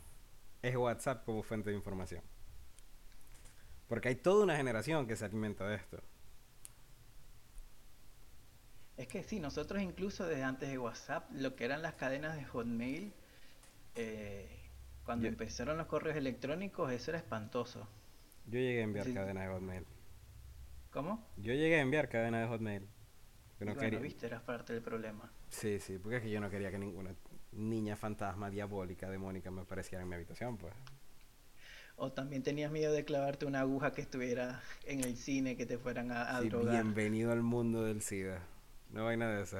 es 0.61 0.77
WhatsApp 0.77 1.25
como 1.25 1.45
fuente 1.45 1.71
de 1.71 1.77
información? 1.77 2.23
Porque 3.89 4.09
hay 4.09 4.17
toda 4.17 4.43
una 4.43 4.57
generación 4.57 5.07
que 5.07 5.15
se 5.15 5.25
alimenta 5.25 5.67
de 5.69 5.77
esto. 5.77 6.03
Es 8.97 9.07
que 9.07 9.23
sí, 9.23 9.39
nosotros 9.41 9.81
incluso 9.81 10.27
desde 10.27 10.43
antes 10.43 10.69
de 10.69 10.79
WhatsApp, 10.79 11.31
lo 11.33 11.55
que 11.55 11.65
eran 11.65 11.81
las 11.81 11.95
cadenas 11.95 12.37
de 12.37 12.45
Hotmail, 12.45 13.13
eh, 13.95 14.49
cuando 15.05 15.29
empezaron 15.29 15.79
los 15.79 15.87
correos 15.87 16.17
electrónicos, 16.17 16.93
eso 16.93 17.13
era 17.13 17.19
espantoso. 17.19 17.89
Yo 18.47 18.59
llegué 18.59 18.81
a 18.81 18.85
enviar 18.85 19.13
cadenas 19.15 19.49
de 19.49 19.55
Hotmail. 19.55 19.87
¿Cómo? 20.91 21.27
Yo 21.37 21.53
llegué 21.55 21.77
a 21.77 21.81
enviar 21.81 22.09
cadenas 22.09 22.43
de 22.43 22.49
Hotmail. 22.49 22.89
No 23.61 23.75
bueno, 23.75 24.01
viste, 24.01 24.27
eras 24.27 24.43
parte 24.43 24.73
del 24.73 24.83
problema. 24.83 25.31
Sí, 25.51 25.81
sí, 25.81 25.99
porque 25.99 26.17
es 26.17 26.23
que 26.23 26.31
yo 26.31 26.41
no 26.41 26.49
quería 26.49 26.71
que 26.71 26.79
ninguna 26.79 27.15
niña 27.53 27.97
fantasma, 27.97 28.49
diabólica, 28.49 29.11
demónica 29.11 29.51
me 29.51 29.63
apareciera 29.63 30.03
en 30.03 30.09
mi 30.09 30.15
habitación, 30.15 30.57
pues. 30.57 30.73
O 31.97 32.11
también 32.11 32.43
tenías 32.43 32.73
miedo 32.73 32.95
de 32.95 33.05
clavarte 33.05 33.45
una 33.45 33.61
aguja 33.61 33.93
que 33.93 34.01
estuviera 34.01 34.63
en 34.87 35.05
el 35.05 35.17
cine, 35.19 35.57
que 35.57 35.67
te 35.67 35.77
fueran 35.77 36.11
a, 36.11 36.41
sí, 36.41 36.49
Bienvenido 36.49 37.31
al 37.33 37.43
mundo 37.43 37.85
del 37.85 38.01
SIDA. 38.01 38.43
No 38.91 39.07
hay 39.07 39.19
nada 39.19 39.37
de 39.37 39.43
eso. 39.43 39.59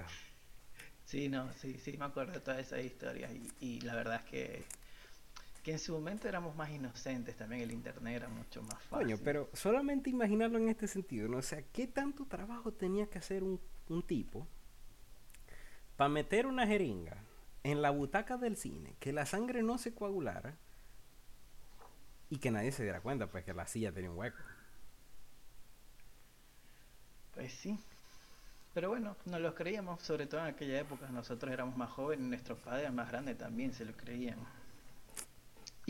Sí, 1.05 1.29
no, 1.29 1.53
sí, 1.55 1.77
sí, 1.79 1.97
me 1.99 2.07
acuerdo 2.07 2.33
de 2.33 2.41
todas 2.41 2.61
esas 2.61 2.83
historias. 2.83 3.31
Y, 3.61 3.81
la 3.81 3.95
verdad 3.95 4.23
es 4.25 4.31
que, 4.31 4.65
que 5.63 5.73
en 5.73 5.79
su 5.79 5.93
momento 5.93 6.29
éramos 6.29 6.55
más 6.57 6.71
inocentes 6.71 7.37
también. 7.37 7.63
El 7.63 7.73
internet 7.73 8.17
era 8.17 8.29
mucho 8.29 8.63
más 8.63 8.83
fácil. 8.85 9.07
Coño, 9.07 9.19
pero 9.23 9.49
solamente 9.53 10.11
imaginarlo 10.11 10.59
en 10.59 10.69
este 10.69 10.87
sentido, 10.87 11.29
¿no? 11.29 11.39
O 11.39 11.43
sea, 11.43 11.63
¿qué 11.73 11.87
tanto 11.87 12.27
trabajo 12.27 12.73
tenía 12.73 13.07
que 13.09 13.19
hacer 13.19 13.43
un, 13.43 13.61
un 13.89 14.03
tipo 14.03 14.47
para 15.97 16.09
meter 16.09 16.47
una 16.47 16.67
jeringa 16.67 17.25
en 17.63 17.83
la 17.83 17.91
butaca 17.91 18.39
del 18.39 18.57
cine, 18.57 18.97
que 19.01 19.13
la 19.13 19.27
sangre 19.27 19.63
no 19.63 19.77
se 19.77 19.95
coagulara 19.95 20.57
y 22.31 22.39
que 22.39 22.51
nadie 22.51 22.73
se 22.73 22.83
diera 22.83 23.01
cuenta, 23.01 23.27
pues 23.27 23.45
que 23.45 23.53
la 23.53 23.67
silla 23.67 23.93
tenía 23.93 24.11
un 24.11 24.19
hueco? 24.19 24.39
Pues 27.35 27.53
sí, 27.53 27.79
pero 28.73 28.89
bueno, 28.89 29.17
no 29.25 29.39
lo 29.39 29.55
creíamos, 29.55 30.01
sobre 30.03 30.27
todo 30.27 30.41
en 30.41 30.47
aquella 30.47 30.81
época. 30.81 31.09
Nosotros 31.09 31.53
éramos 31.53 31.77
más 31.77 31.91
jóvenes, 31.91 32.27
nuestros 32.27 32.59
padres 32.61 32.93
más 32.93 33.09
grandes 33.11 33.37
también 33.37 33.73
se 33.73 33.85
lo 33.85 33.93
creían. 33.93 34.39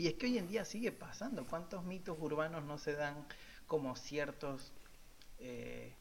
Y 0.01 0.07
es 0.07 0.15
que 0.15 0.25
hoy 0.25 0.39
en 0.39 0.47
día 0.47 0.65
sigue 0.65 0.91
pasando. 0.91 1.45
¿Cuántos 1.45 1.83
mitos 1.83 2.17
urbanos 2.19 2.63
no 2.63 2.79
se 2.79 2.93
dan 2.93 3.23
como 3.67 3.95
ciertos 3.95 4.73
eh, 5.37 5.93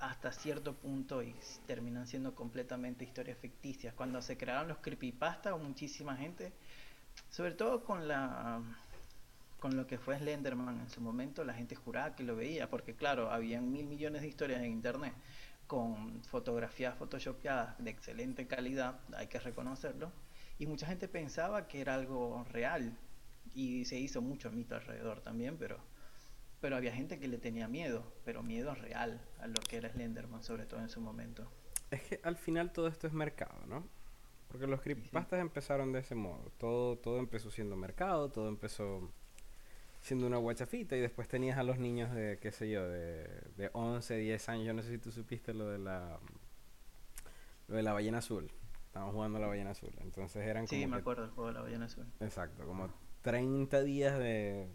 hasta 0.00 0.32
cierto 0.32 0.74
punto 0.74 1.22
y 1.22 1.34
terminan 1.66 2.06
siendo 2.06 2.34
completamente 2.34 3.06
historias 3.06 3.38
ficticias? 3.38 3.94
Cuando 3.94 4.20
se 4.20 4.36
crearon 4.36 4.68
los 4.68 4.76
creepypasta, 4.80 5.56
muchísima 5.56 6.14
gente, 6.14 6.52
sobre 7.30 7.52
todo 7.52 7.84
con 7.84 8.06
la 8.06 8.60
con 9.60 9.78
lo 9.78 9.86
que 9.86 9.96
fue 9.96 10.18
Slenderman 10.18 10.80
en 10.80 10.90
su 10.90 11.00
momento, 11.00 11.42
la 11.42 11.54
gente 11.54 11.74
juraba 11.74 12.14
que 12.14 12.24
lo 12.24 12.36
veía, 12.36 12.68
porque 12.68 12.94
claro, 12.94 13.30
había 13.30 13.62
mil 13.62 13.86
millones 13.86 14.20
de 14.20 14.28
historias 14.28 14.60
en 14.60 14.72
internet 14.72 15.14
con 15.66 16.22
fotografías 16.24 16.98
photoshopeadas 16.98 17.82
de 17.82 17.88
excelente 17.88 18.46
calidad, 18.46 19.00
hay 19.16 19.28
que 19.28 19.38
reconocerlo, 19.38 20.12
y 20.58 20.66
mucha 20.66 20.86
gente 20.86 21.08
pensaba 21.08 21.66
que 21.66 21.80
era 21.80 21.94
algo 21.94 22.44
real 22.50 22.94
y 23.54 23.84
se 23.84 23.98
hizo 23.98 24.20
mucho 24.20 24.50
mito 24.50 24.74
alrededor 24.74 25.20
también, 25.20 25.56
pero 25.58 25.78
pero 26.62 26.76
había 26.76 26.92
gente 26.92 27.18
que 27.18 27.26
le 27.26 27.38
tenía 27.38 27.66
miedo, 27.66 28.04
pero 28.24 28.44
miedo 28.44 28.72
real 28.76 29.20
a 29.40 29.48
lo 29.48 29.60
que 29.68 29.76
era 29.76 29.90
Slenderman, 29.90 30.44
sobre 30.44 30.64
todo 30.64 30.80
en 30.80 30.88
su 30.88 31.00
momento. 31.00 31.50
Es 31.90 32.02
que 32.02 32.20
al 32.22 32.36
final 32.36 32.72
todo 32.72 32.86
esto 32.86 33.08
es 33.08 33.12
mercado, 33.12 33.66
¿no? 33.66 33.84
Porque 34.46 34.68
los 34.68 34.80
creepypastas 34.80 35.40
empezaron 35.40 35.92
de 35.92 35.98
ese 35.98 36.14
modo. 36.14 36.52
Todo, 36.58 36.96
todo 36.98 37.18
empezó 37.18 37.50
siendo 37.50 37.74
mercado, 37.74 38.30
todo 38.30 38.48
empezó 38.48 39.10
siendo 40.00 40.24
una 40.26 40.36
guachafita 40.36 40.96
y 40.96 41.00
después 41.00 41.26
tenías 41.26 41.58
a 41.58 41.64
los 41.64 41.78
niños 41.78 42.14
de, 42.14 42.38
qué 42.40 42.52
sé 42.52 42.70
yo, 42.70 42.88
de, 42.88 43.24
de 43.56 43.70
11, 43.72 44.16
10 44.16 44.48
años. 44.48 44.66
Yo 44.66 44.72
no 44.72 44.82
sé 44.82 44.90
si 44.90 44.98
tú 44.98 45.10
supiste 45.10 45.54
lo 45.54 45.66
de 45.66 45.78
la 45.78 46.20
lo 47.66 47.76
de 47.76 47.82
la 47.82 47.92
ballena 47.92 48.18
azul. 48.18 48.52
Estábamos 48.86 49.14
jugando 49.14 49.38
a 49.38 49.40
la 49.40 49.48
ballena 49.48 49.70
azul. 49.70 49.92
Entonces 50.00 50.46
eran 50.46 50.66
como. 50.66 50.80
Sí, 50.80 50.86
me 50.86 50.96
acuerdo 50.96 51.22
del 51.22 51.32
juego 51.32 51.48
de 51.48 51.54
la 51.54 51.62
ballena 51.62 51.86
azul. 51.86 52.06
Exacto, 52.20 52.64
como 52.64 52.88
30 53.22 53.82
días 53.82 54.18
de 54.18 54.72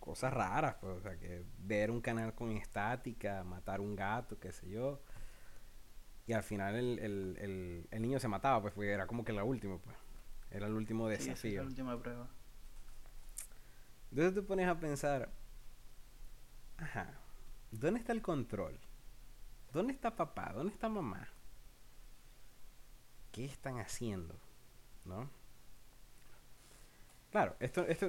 cosas 0.00 0.32
raras, 0.32 0.76
pues. 0.80 0.96
O 0.96 1.00
sea, 1.00 1.18
que 1.18 1.44
ver 1.58 1.90
un 1.90 2.00
canal 2.00 2.34
con 2.34 2.50
estática, 2.52 3.44
matar 3.44 3.80
un 3.80 3.94
gato, 3.94 4.38
qué 4.38 4.52
sé 4.52 4.68
yo. 4.68 5.00
Y 6.26 6.32
al 6.32 6.42
final 6.42 6.76
el, 6.76 6.98
el, 6.98 7.36
el, 7.40 7.88
el 7.90 8.02
niño 8.02 8.18
se 8.18 8.28
mataba, 8.28 8.60
pues, 8.60 8.74
porque 8.74 8.90
era 8.90 9.06
como 9.06 9.24
que 9.24 9.32
la 9.32 9.44
última, 9.44 9.78
pues. 9.78 9.96
Era 10.50 10.66
el 10.66 10.74
último 10.74 11.08
desafío. 11.08 11.36
Sí, 11.36 11.56
la 11.56 11.62
última 11.62 11.98
prueba. 12.00 12.28
Entonces 14.10 14.34
te 14.34 14.42
pones 14.42 14.68
a 14.68 14.78
pensar, 14.78 15.32
ajá, 16.76 17.18
¿dónde 17.70 18.00
está 18.00 18.12
el 18.12 18.20
control? 18.20 18.78
¿Dónde 19.72 19.94
está 19.94 20.14
papá? 20.14 20.52
¿Dónde 20.52 20.74
está 20.74 20.90
mamá? 20.90 21.28
¿Qué 23.30 23.46
están 23.46 23.78
haciendo? 23.78 24.38
¿No? 25.06 25.30
Claro, 27.32 27.56
esto, 27.58 27.84
esto 27.86 28.08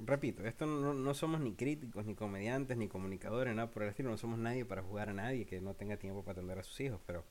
repito, 0.00 0.44
esto 0.44 0.66
no, 0.66 0.94
no, 0.94 1.14
somos 1.14 1.40
ni 1.40 1.54
críticos, 1.54 2.04
ni 2.06 2.16
comediantes, 2.16 2.76
ni 2.76 2.88
comunicadores, 2.88 3.54
nada 3.54 3.70
por 3.70 3.84
el 3.84 3.90
estilo, 3.90 4.10
no 4.10 4.16
somos 4.18 4.38
nadie 4.38 4.64
para 4.64 4.82
jugar 4.82 5.10
a 5.10 5.12
nadie 5.12 5.46
que 5.46 5.60
no 5.60 5.74
tenga 5.74 5.96
tiempo 5.96 6.22
para 6.24 6.32
atender 6.32 6.58
a 6.58 6.64
sus 6.64 6.80
hijos, 6.80 7.00
pero 7.06 7.24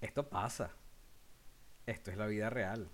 esto 0.00 0.28
pasa. 0.28 0.70
Esto 1.86 2.12
es 2.12 2.16
la 2.16 2.26
vida 2.26 2.48
real 2.48 2.88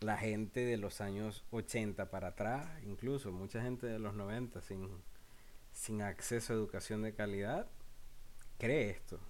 la 0.00 0.16
gente 0.16 0.60
de 0.60 0.76
los 0.76 1.00
años 1.00 1.44
80 1.50 2.10
para 2.10 2.28
atrás, 2.28 2.66
incluso 2.84 3.32
mucha 3.32 3.62
gente 3.62 3.86
de 3.86 3.98
los 3.98 4.14
90 4.14 4.60
sin, 4.60 4.88
sin 5.72 6.02
acceso 6.02 6.52
a 6.52 6.56
educación 6.56 7.02
de 7.02 7.14
calidad, 7.14 7.66
cree 8.58 8.90
esto. 8.90 9.20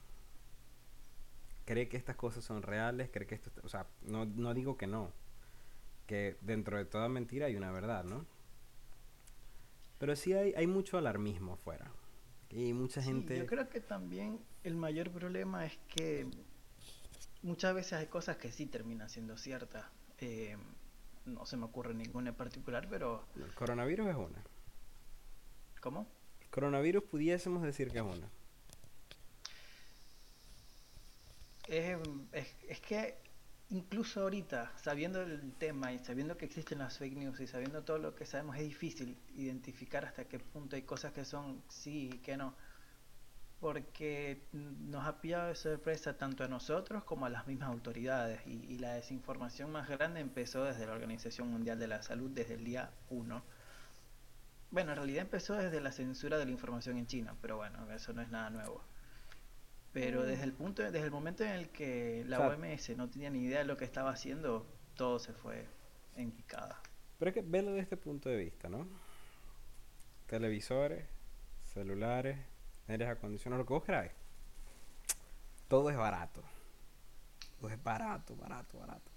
Cree 1.66 1.88
que 1.88 1.98
estas 1.98 2.16
cosas 2.16 2.42
son 2.44 2.62
reales, 2.62 3.10
cree 3.12 3.26
que 3.26 3.34
esto, 3.34 3.50
o 3.62 3.68
sea, 3.68 3.86
no, 4.02 4.24
no 4.24 4.54
digo 4.54 4.78
que 4.78 4.86
no, 4.86 5.12
que 6.06 6.38
dentro 6.40 6.78
de 6.78 6.86
toda 6.86 7.10
mentira 7.10 7.46
hay 7.46 7.56
una 7.56 7.70
verdad, 7.70 8.04
¿no? 8.04 8.24
Pero 9.98 10.16
sí 10.16 10.32
hay, 10.32 10.54
hay 10.54 10.66
mucho 10.66 10.96
alarmismo 10.96 11.54
afuera. 11.54 11.92
Y 12.48 12.72
mucha 12.72 13.02
gente... 13.02 13.36
Yo 13.36 13.46
creo 13.46 13.68
que 13.68 13.80
también 13.80 14.40
el 14.62 14.76
mayor 14.76 15.10
problema 15.10 15.66
es 15.66 15.76
que 15.88 16.26
muchas 17.42 17.74
veces 17.74 17.94
hay 17.94 18.06
cosas 18.06 18.38
que 18.38 18.50
sí 18.50 18.66
terminan 18.66 19.10
siendo 19.10 19.36
ciertas 19.36 19.84
eh, 20.18 20.56
no 21.26 21.44
se 21.44 21.56
me 21.56 21.64
ocurre 21.64 21.94
ninguna 21.94 22.30
en 22.30 22.36
particular, 22.36 22.86
pero... 22.88 23.26
El 23.36 23.52
coronavirus 23.54 24.08
es 24.08 24.16
una. 24.16 24.42
¿Cómo? 25.80 26.06
El 26.40 26.48
coronavirus 26.48 27.04
pudiésemos 27.04 27.62
decir 27.62 27.90
que 27.90 27.98
es 27.98 28.04
una. 28.04 28.30
Es, 31.68 32.80
que 32.80 33.16
incluso 33.70 34.22
ahorita, 34.22 34.72
sabiendo 34.76 35.22
el 35.22 35.52
tema 35.54 35.92
y 35.92 35.98
sabiendo 35.98 36.36
que 36.36 36.44
existen 36.44 36.78
las 36.78 36.98
fake 36.98 37.16
news 37.16 37.40
y 37.40 37.46
sabiendo 37.46 37.82
todo 37.82 37.98
lo 37.98 38.14
que 38.14 38.26
sabemos, 38.26 38.56
es 38.56 38.62
difícil 38.62 39.18
identificar 39.34 40.04
hasta 40.04 40.24
qué 40.24 40.38
punto 40.38 40.76
hay 40.76 40.82
cosas 40.82 41.12
que 41.12 41.24
son 41.24 41.62
sí 41.68 42.10
y 42.12 42.18
que 42.18 42.36
no 42.36 42.54
porque 43.60 44.42
nos 44.52 45.06
ha 45.06 45.20
pillado 45.20 45.48
de 45.48 45.54
sorpresa 45.54 46.16
tanto 46.16 46.44
a 46.44 46.48
nosotros 46.48 47.04
como 47.04 47.26
a 47.26 47.30
las 47.30 47.46
mismas 47.46 47.70
autoridades 47.70 48.46
y, 48.46 48.78
la 48.78 48.94
desinformación 48.94 49.72
más 49.72 49.88
grande 49.88 50.20
empezó 50.20 50.64
desde 50.64 50.86
la 50.86 50.92
Organización 50.92 51.48
Mundial 51.50 51.78
de 51.78 51.88
la 51.88 52.02
Salud 52.02 52.30
desde 52.30 52.54
el 52.54 52.64
día 52.64 52.90
1. 53.08 53.42
Bueno, 54.70 54.90
en 54.90 54.96
realidad 54.96 55.22
empezó 55.22 55.54
desde 55.54 55.80
la 55.80 55.90
censura 55.90 56.36
de 56.36 56.44
la 56.44 56.50
información 56.50 56.98
en 56.98 57.06
China, 57.06 57.34
pero 57.40 57.56
bueno, 57.56 57.90
eso 57.92 58.12
no 58.12 58.20
es 58.20 58.28
nada 58.28 58.50
nuevo. 58.50 58.82
Pero 59.92 60.24
desde 60.24 60.44
el 60.44 60.52
punto, 60.52 60.82
desde 60.82 61.00
el 61.00 61.10
momento 61.10 61.42
en 61.42 61.50
el 61.50 61.68
que 61.70 62.24
la 62.26 62.40
OMS 62.46 62.96
no 62.96 63.08
tenía 63.08 63.30
ni 63.30 63.44
idea 63.44 63.60
de 63.60 63.64
lo 63.64 63.76
que 63.76 63.84
estaba 63.84 64.10
haciendo, 64.10 64.66
todo 64.94 65.18
se 65.18 65.32
fue 65.32 65.66
en 66.16 66.30
picada. 66.30 66.80
Pero 67.18 67.30
es 67.30 67.34
que 67.34 67.42
verlo 67.42 67.70
desde 67.70 67.82
este 67.82 67.96
punto 67.96 68.28
de 68.28 68.36
vista, 68.36 68.68
¿no? 68.68 68.86
Televisores, 70.26 71.06
celulares, 71.62 72.38
aires 72.88 73.08
acondicionados, 73.08 73.62
lo 73.62 73.66
que 73.66 73.74
vos 73.74 73.84
queráis. 73.84 74.12
Todo 75.68 75.90
es 75.90 75.96
barato. 75.96 76.42
Todo 77.58 77.70
es 77.70 77.82
barato, 77.82 78.36
barato, 78.36 78.78
barato. 78.78 79.10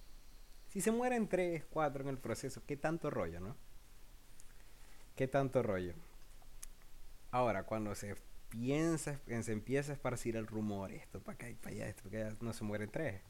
Si 0.70 0.82
se 0.82 0.92
mueren 0.92 1.28
tres, 1.28 1.66
cuatro 1.70 2.04
en 2.04 2.10
el 2.10 2.18
proceso, 2.18 2.64
¿qué 2.66 2.78
tanto 2.78 3.10
rollo, 3.10 3.40
no? 3.40 3.56
¿Qué 5.16 5.28
tanto 5.28 5.62
rollo? 5.62 5.94
Ahora, 7.32 7.64
cuando 7.64 7.94
se 7.96 8.16
piensa, 8.50 9.20
se 9.42 9.52
empieza 9.52 9.92
a 9.92 9.96
esparcir 9.96 10.36
el 10.36 10.48
rumor, 10.48 10.92
esto 10.92 11.22
para 11.22 11.36
acá 11.36 11.50
y 11.50 11.56
para 11.56 11.76
allá, 11.76 11.88
esto 11.88 12.04
para 12.04 12.28
allá, 12.28 12.38
no 12.42 12.54
se 12.54 12.64
mueren 12.64 12.90
tres, 12.90 13.22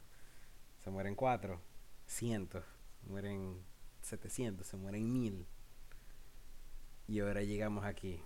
se 0.84 0.90
mueren 0.90 1.16
cuatro, 1.16 1.62
cientos, 2.08 2.64
mueren 3.08 3.62
700, 4.02 4.66
se 4.66 4.78
mueren 4.78 5.12
1000. 5.12 5.46
Y 7.08 7.20
ahora 7.20 7.42
llegamos 7.42 7.86
aquí. 7.86 8.22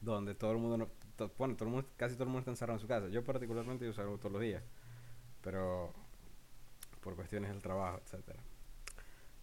Donde 0.00 0.34
todo 0.34 0.52
el 0.52 0.58
mundo, 0.58 0.90
bueno, 1.36 1.56
todo 1.56 1.68
el 1.68 1.74
mundo, 1.74 1.88
casi 1.96 2.14
todo 2.14 2.24
el 2.24 2.30
mundo 2.30 2.40
está 2.40 2.50
encerrado 2.50 2.76
en 2.76 2.80
su 2.80 2.88
casa. 2.88 3.08
Yo 3.08 3.24
particularmente 3.24 3.84
yo 3.84 3.92
salgo 3.92 4.18
todos 4.18 4.32
los 4.32 4.42
días. 4.42 4.62
Pero 5.42 5.92
por 7.00 7.14
cuestiones 7.16 7.50
del 7.50 7.62
trabajo, 7.62 8.00
etcétera. 8.04 8.40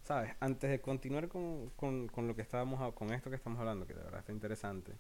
¿Sabes? 0.04 0.36
Antes 0.40 0.70
de 0.70 0.82
continuar 0.82 1.28
con, 1.28 1.72
con, 1.72 2.08
con 2.08 2.28
lo 2.28 2.36
que 2.36 2.42
estábamos, 2.42 2.94
con 2.94 3.12
esto 3.12 3.30
que 3.30 3.36
estamos 3.38 3.60
hablando, 3.60 3.88
que 3.88 3.94
de 3.94 4.04
verdad 4.04 4.20
está 4.20 4.32
interesante, 4.32 4.94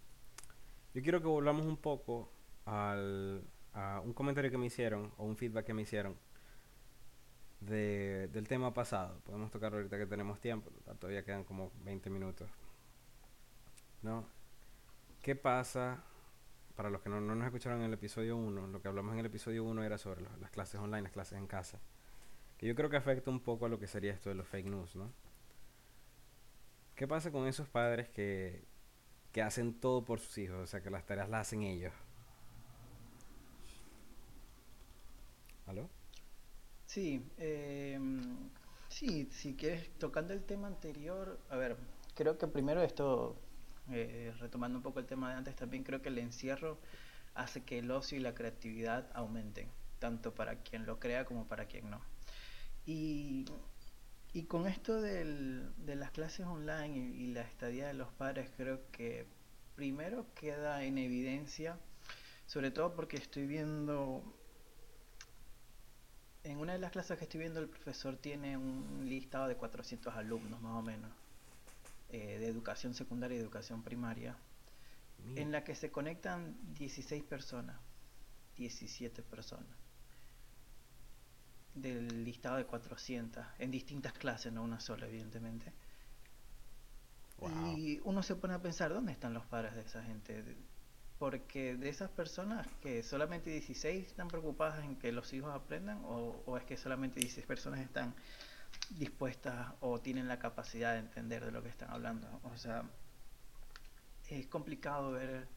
yo 0.95 1.01
quiero 1.01 1.19
que 1.19 1.27
volvamos 1.27 1.65
un 1.65 1.75
poco 1.75 2.31
al, 2.63 3.43
a 3.73 3.99
un 3.99 4.13
comentario 4.13 4.49
que 4.49 4.57
me 4.57 4.67
hicieron, 4.67 5.11
o 5.17 5.25
un 5.25 5.35
feedback 5.35 5.65
que 5.65 5.73
me 5.73 5.81
hicieron, 5.81 6.17
de, 7.59 8.29
del 8.29 8.47
tema 8.47 8.73
pasado. 8.73 9.19
Podemos 9.25 9.51
tocarlo 9.51 9.77
ahorita 9.77 9.97
que 9.97 10.05
tenemos 10.05 10.39
tiempo, 10.39 10.71
todavía 10.97 11.25
quedan 11.25 11.43
como 11.43 11.73
20 11.83 12.09
minutos. 12.09 12.49
¿No? 14.03 14.25
¿Qué 15.21 15.35
pasa? 15.35 16.01
Para 16.77 16.89
los 16.89 17.01
que 17.01 17.09
no, 17.09 17.19
no 17.19 17.35
nos 17.35 17.45
escucharon 17.45 17.79
en 17.79 17.87
el 17.87 17.93
episodio 17.93 18.37
1, 18.37 18.67
lo 18.67 18.81
que 18.81 18.87
hablamos 18.87 19.11
en 19.13 19.19
el 19.19 19.25
episodio 19.25 19.65
1 19.65 19.83
era 19.83 19.97
sobre 19.97 20.21
las 20.39 20.49
clases 20.49 20.79
online, 20.79 21.03
las 21.03 21.11
clases 21.11 21.37
en 21.37 21.47
casa. 21.47 21.81
Que 22.57 22.67
yo 22.67 22.75
creo 22.75 22.89
que 22.89 22.95
afecta 22.95 23.29
un 23.29 23.41
poco 23.41 23.65
a 23.65 23.69
lo 23.69 23.79
que 23.79 23.87
sería 23.87 24.13
esto 24.13 24.29
de 24.29 24.35
los 24.35 24.47
fake 24.47 24.67
news, 24.67 24.95
¿no? 24.95 25.11
¿Qué 26.95 27.05
pasa 27.05 27.33
con 27.33 27.47
esos 27.47 27.67
padres 27.67 28.07
que, 28.07 28.63
que 29.35 29.41
hacen 29.41 29.73
todo 29.73 30.01
por 30.05 30.21
sus 30.21 30.37
hijos? 30.37 30.63
O 30.63 30.65
sea, 30.65 30.81
que 30.81 30.89
las 30.89 31.05
tareas 31.05 31.27
las 31.27 31.41
hacen 31.41 31.63
ellos. 31.63 31.91
¿Aló? 35.65 35.89
Sí, 36.85 37.21
eh, 37.37 37.99
sí, 38.87 39.27
si 39.33 39.55
quieres, 39.55 39.89
tocando 39.99 40.31
el 40.31 40.41
tema 40.45 40.67
anterior, 40.67 41.37
a 41.49 41.57
ver, 41.57 41.75
creo 42.13 42.37
que 42.37 42.47
primero 42.47 42.81
esto, 42.81 43.35
eh, 43.91 44.33
retomando 44.39 44.77
un 44.77 44.83
poco 44.83 45.01
el 45.01 45.05
tema 45.05 45.31
de 45.31 45.35
antes, 45.35 45.53
también 45.57 45.83
creo 45.83 46.01
que 46.01 46.07
el 46.07 46.17
encierro 46.17 46.79
hace 47.33 47.61
que 47.61 47.79
el 47.79 47.91
ocio 47.91 48.17
y 48.17 48.21
la 48.21 48.35
creatividad 48.35 49.11
aumenten, 49.13 49.67
tanto 49.99 50.33
para 50.33 50.63
quien 50.63 50.85
lo 50.85 50.97
crea 50.97 51.25
como 51.25 51.45
para 51.45 51.65
quien 51.65 51.89
no. 51.89 51.99
Y, 52.85 53.43
y 54.35 54.43
con 54.43 54.67
esto 54.67 55.01
del, 55.01 55.73
de 55.77 55.95
las 55.95 56.11
clases 56.11 56.45
online 56.45 56.97
y, 56.97 57.23
y 57.23 57.27
la 57.33 57.41
estadía 57.41 57.87
de 57.87 57.93
los 57.93 58.11
padres, 58.11 58.51
creo 58.57 58.81
que 58.91 59.25
primero 59.77 60.25
queda 60.35 60.83
en 60.83 60.97
evidencia, 60.97 61.79
sobre 62.45 62.69
todo 62.69 62.93
porque 62.93 63.15
estoy 63.15 63.47
viendo 63.47 64.21
en 66.43 66.57
una 66.57 66.73
de 66.73 66.79
las 66.79 66.91
clases 66.91 67.17
que 67.17 67.23
estoy 67.23 67.39
viendo, 67.39 67.61
el 67.61 67.69
profesor 67.69 68.17
tiene 68.17 68.57
un 68.57 69.05
listado 69.07 69.47
de 69.47 69.55
400 69.55 70.13
alumnos, 70.15 70.61
más 70.61 70.73
o 70.73 70.81
menos, 70.81 71.11
eh, 72.09 72.37
de 72.37 72.47
educación 72.47 72.93
secundaria 72.93 73.37
y 73.37 73.39
educación 73.39 73.83
primaria, 73.83 74.35
en 75.37 75.53
la 75.53 75.63
que 75.63 75.75
se 75.75 75.91
conectan 75.91 76.57
16 76.75 77.23
personas, 77.23 77.79
17 78.57 79.23
personas, 79.23 79.84
del 81.75 82.23
listado 82.23 82.57
de 82.57 82.65
400, 82.65 83.45
en 83.59 83.71
distintas 83.71 84.13
clases, 84.13 84.51
no 84.51 84.63
una 84.63 84.79
sola, 84.79 85.07
evidentemente. 85.07 85.71
Y 87.75 87.99
uno 88.03 88.23
se 88.23 88.35
pone 88.35 88.53
a 88.53 88.61
pensar, 88.61 88.93
¿dónde 88.93 89.11
están 89.11 89.33
los 89.33 89.45
padres 89.45 89.75
de 89.75 89.81
esa 89.81 90.01
gente? 90.03 90.43
porque 91.19 91.75
de 91.77 91.89
esas 91.89 92.09
personas 92.09 92.67
que 92.81 93.01
solamente 93.03 93.49
16 93.49 94.07
están 94.07 94.27
preocupadas 94.27 94.83
en 94.83 94.95
que 94.97 95.11
los 95.11 95.31
hijos 95.33 95.53
aprendan 95.53 96.01
o, 96.03 96.57
es 96.57 96.63
que 96.65 96.77
solamente 96.77 97.19
16 97.19 97.45
personas 97.45 97.79
están 97.79 98.13
dispuestas 98.89 99.73
o 99.79 99.99
tienen 99.99 100.27
la 100.27 100.39
capacidad 100.39 100.93
de 100.93 100.99
entender 100.99 101.45
de 101.45 101.51
lo 101.51 101.63
que 101.63 101.69
están 101.69 101.89
hablando. 101.89 102.27
O 102.43 102.57
sea, 102.57 102.83
es 104.29 104.47
complicado 104.47 105.11
ver 105.11 105.47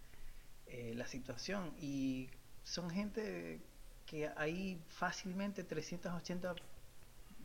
eh, 0.67 0.95
la 0.95 1.07
situación 1.07 1.75
y 1.81 2.31
son 2.63 2.91
gente 2.91 3.61
que 4.09 4.31
hay 4.37 4.81
fácilmente 4.89 5.65
380 5.65 6.55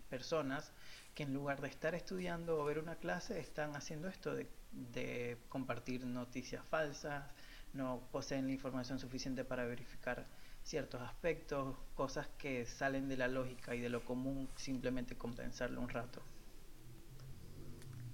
personas 0.10 0.71
que 1.13 1.23
en 1.23 1.34
lugar 1.34 1.62
de 1.62 1.67
estar 1.67 1.93
estudiando 1.93 2.60
o 2.60 2.65
ver 2.65 2.80
una 2.80 2.95
clase 2.95 3.39
están 3.39 3.76
haciendo 3.76 4.08
esto 4.08 4.34
de, 4.34 4.47
de 4.71 5.38
compartir 5.49 6.06
noticias 6.06 6.65
falsas, 6.65 7.26
no 7.73 8.02
poseen 8.12 8.45
la 8.47 8.54
información 8.54 8.97
suficiente 8.97 9.43
para 9.43 9.65
verificar 9.65 10.26
ciertos 10.63 11.02
aspectos, 11.02 11.76
cosas 11.95 12.28
que 12.38 12.65
salen 12.65 13.10
de 13.10 13.17
la 13.17 13.28
lógica 13.28 13.76
y 13.76 13.82
de 13.82 13.89
lo 13.89 14.06
común, 14.06 14.49
simplemente 14.56 15.17
compensarlo 15.17 15.82
un 15.82 15.89
rato. 15.89 16.21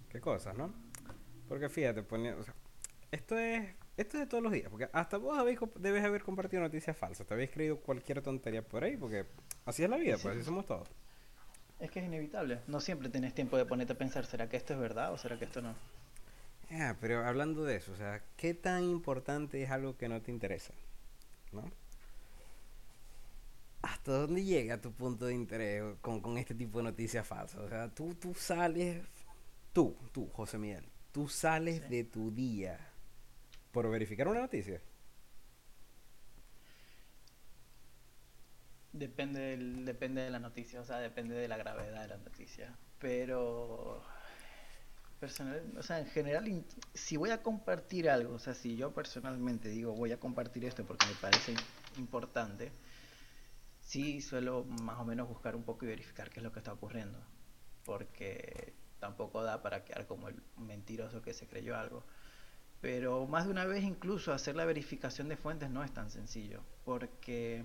¿Qué 0.09 0.19
cosas, 0.19 0.57
no? 0.57 0.73
Porque 1.47 1.69
fíjate, 1.69 2.03
esto 3.11 3.37
es 3.37 3.75
esto 3.99 4.15
es 4.15 4.21
de 4.21 4.27
todos 4.27 4.41
los 4.41 4.53
días, 4.53 4.69
porque 4.69 4.89
hasta 4.93 5.17
vos 5.17 5.37
habéis, 5.37 5.59
debes 5.75 6.05
haber 6.05 6.23
compartido 6.23 6.61
noticias 6.61 6.95
falsas, 6.95 7.27
te 7.27 7.33
habéis 7.33 7.51
creído 7.51 7.81
cualquier 7.81 8.21
tontería 8.21 8.61
por 8.61 8.85
ahí, 8.85 8.95
porque 8.95 9.25
así 9.65 9.83
es 9.83 9.89
la 9.89 9.97
vida, 9.97 10.15
pues 10.21 10.37
así 10.37 10.45
somos 10.45 10.65
todos. 10.65 10.87
Es 11.81 11.91
que 11.91 11.99
es 11.99 12.05
inevitable, 12.05 12.61
no 12.67 12.79
siempre 12.79 13.09
tienes 13.09 13.33
tiempo 13.33 13.57
de 13.57 13.65
ponerte 13.65 13.91
a 13.91 13.97
pensar, 13.97 14.25
¿será 14.25 14.47
que 14.47 14.55
esto 14.55 14.73
es 14.73 14.79
verdad 14.79 15.11
o 15.11 15.17
será 15.17 15.37
que 15.37 15.43
esto 15.43 15.61
no? 15.61 15.75
Ah, 16.71 16.95
pero 17.01 17.25
hablando 17.25 17.65
de 17.65 17.75
eso, 17.75 17.91
o 17.91 17.95
sea, 17.97 18.23
¿qué 18.37 18.53
tan 18.53 18.83
importante 18.83 19.61
es 19.61 19.69
algo 19.69 19.97
que 19.97 20.07
no 20.07 20.21
te 20.21 20.31
interesa? 20.31 20.73
¿No? 21.51 21.69
¿Hasta 23.81 24.13
dónde 24.13 24.45
llega 24.45 24.79
tu 24.79 24.93
punto 24.93 25.25
de 25.25 25.33
interés 25.33 25.83
con, 25.99 26.21
con 26.21 26.37
este 26.37 26.55
tipo 26.55 26.77
de 26.77 26.85
noticias 26.85 27.27
falsas? 27.27 27.59
O 27.59 27.67
sea, 27.67 27.89
tú, 27.89 28.15
tú 28.15 28.33
sales, 28.33 29.03
tú, 29.73 29.97
tú, 30.13 30.29
José 30.29 30.57
Miguel, 30.57 30.85
tú 31.11 31.27
sales 31.27 31.89
de 31.89 32.05
tu 32.05 32.31
día 32.31 32.88
por 33.71 33.89
verificar 33.89 34.27
una 34.27 34.41
noticia. 34.41 34.81
Depende, 38.91 39.57
depende 39.85 40.21
de 40.23 40.31
la 40.31 40.39
noticia, 40.39 40.81
o 40.81 40.85
sea, 40.85 40.97
depende 40.99 41.35
de 41.35 41.47
la 41.47 41.57
gravedad 41.57 42.01
de 42.01 42.07
la 42.07 42.17
noticia. 42.17 42.75
Pero 42.99 44.03
personal, 45.19 45.61
o 45.77 45.83
sea, 45.83 45.99
en 45.99 46.07
general, 46.07 46.65
si 46.93 47.17
voy 47.17 47.29
a 47.29 47.43
compartir 47.43 48.09
algo, 48.09 48.35
o 48.35 48.39
sea, 48.39 48.53
si 48.53 48.77
yo 48.77 48.93
personalmente 48.93 49.69
digo 49.69 49.93
voy 49.93 50.11
a 50.11 50.19
compartir 50.19 50.65
esto 50.65 50.85
porque 50.85 51.05
me 51.05 51.15
parece 51.15 51.59
importante, 51.97 52.71
sí 53.81 54.21
suelo 54.21 54.63
más 54.65 54.99
o 54.99 55.05
menos 55.05 55.27
buscar 55.27 55.55
un 55.55 55.63
poco 55.63 55.85
y 55.85 55.89
verificar 55.89 56.29
qué 56.29 56.39
es 56.39 56.43
lo 56.43 56.51
que 56.51 56.59
está 56.59 56.73
ocurriendo, 56.73 57.19
porque 57.85 58.73
tampoco 58.99 59.43
da 59.43 59.61
para 59.61 59.83
quedar 59.85 60.07
como 60.07 60.29
el 60.29 60.41
mentiroso 60.57 61.21
que 61.21 61.33
se 61.33 61.47
creyó 61.47 61.77
algo. 61.77 62.03
Pero 62.81 63.27
más 63.27 63.45
de 63.45 63.51
una 63.51 63.65
vez 63.65 63.83
incluso 63.83 64.33
hacer 64.33 64.55
la 64.55 64.65
verificación 64.65 65.27
de 65.27 65.37
fuentes 65.37 65.69
no 65.69 65.83
es 65.83 65.93
tan 65.93 66.09
sencillo, 66.09 66.61
porque 66.85 67.63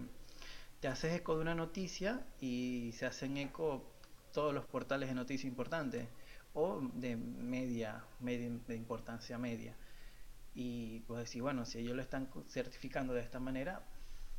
te 0.80 0.88
haces 0.88 1.14
eco 1.14 1.36
de 1.36 1.42
una 1.42 1.54
noticia 1.54 2.26
y 2.40 2.92
se 2.94 3.06
hacen 3.06 3.36
eco 3.36 3.90
todos 4.32 4.52
los 4.52 4.66
portales 4.66 5.08
de 5.08 5.14
noticias 5.14 5.48
importantes 5.48 6.08
o 6.52 6.80
de 6.94 7.16
media, 7.16 8.04
media 8.20 8.50
de 8.66 8.76
importancia 8.76 9.38
media. 9.38 9.76
Y 10.54 11.00
pues 11.00 11.20
decir, 11.20 11.42
bueno, 11.42 11.64
si 11.64 11.78
ellos 11.78 11.96
lo 11.96 12.02
están 12.02 12.28
certificando 12.48 13.12
de 13.12 13.22
esta 13.22 13.40
manera, 13.40 13.82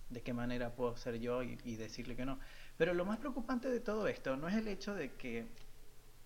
¿de 0.10 0.22
qué 0.22 0.34
manera 0.34 0.76
puedo 0.76 0.96
ser 0.98 1.20
yo 1.20 1.44
y, 1.44 1.76
decirle 1.76 2.16
que 2.16 2.26
no? 2.26 2.40
Pero 2.78 2.94
lo 2.94 3.06
más 3.06 3.20
preocupante 3.20 3.70
de 3.70 3.80
todo 3.80 4.08
esto 4.08 4.38
no 4.38 4.48
es 4.48 4.56
el 4.56 4.68
hecho 4.68 4.94
de 4.94 5.14
que 5.14 5.48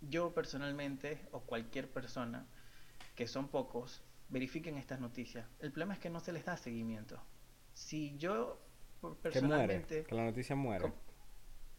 yo 0.02 0.34
personalmente 0.34 1.28
o 1.32 1.42
cualquier 1.42 1.90
persona, 1.90 2.46
que 3.16 3.28
son 3.28 3.48
pocos, 3.48 4.02
verifiquen 4.30 4.78
estas 4.78 5.00
noticias. 5.00 5.48
El 5.60 5.72
problema 5.72 5.94
es 5.94 6.00
que 6.00 6.10
no 6.10 6.20
se 6.20 6.32
les 6.32 6.46
da 6.46 6.58
seguimiento. 6.58 7.22
Si 7.74 8.18
yo 8.18 8.60
personalmente... 9.22 10.04
Que, 10.04 10.16
la 10.16 10.26
noticia 10.26 10.56
muere. 10.56 10.92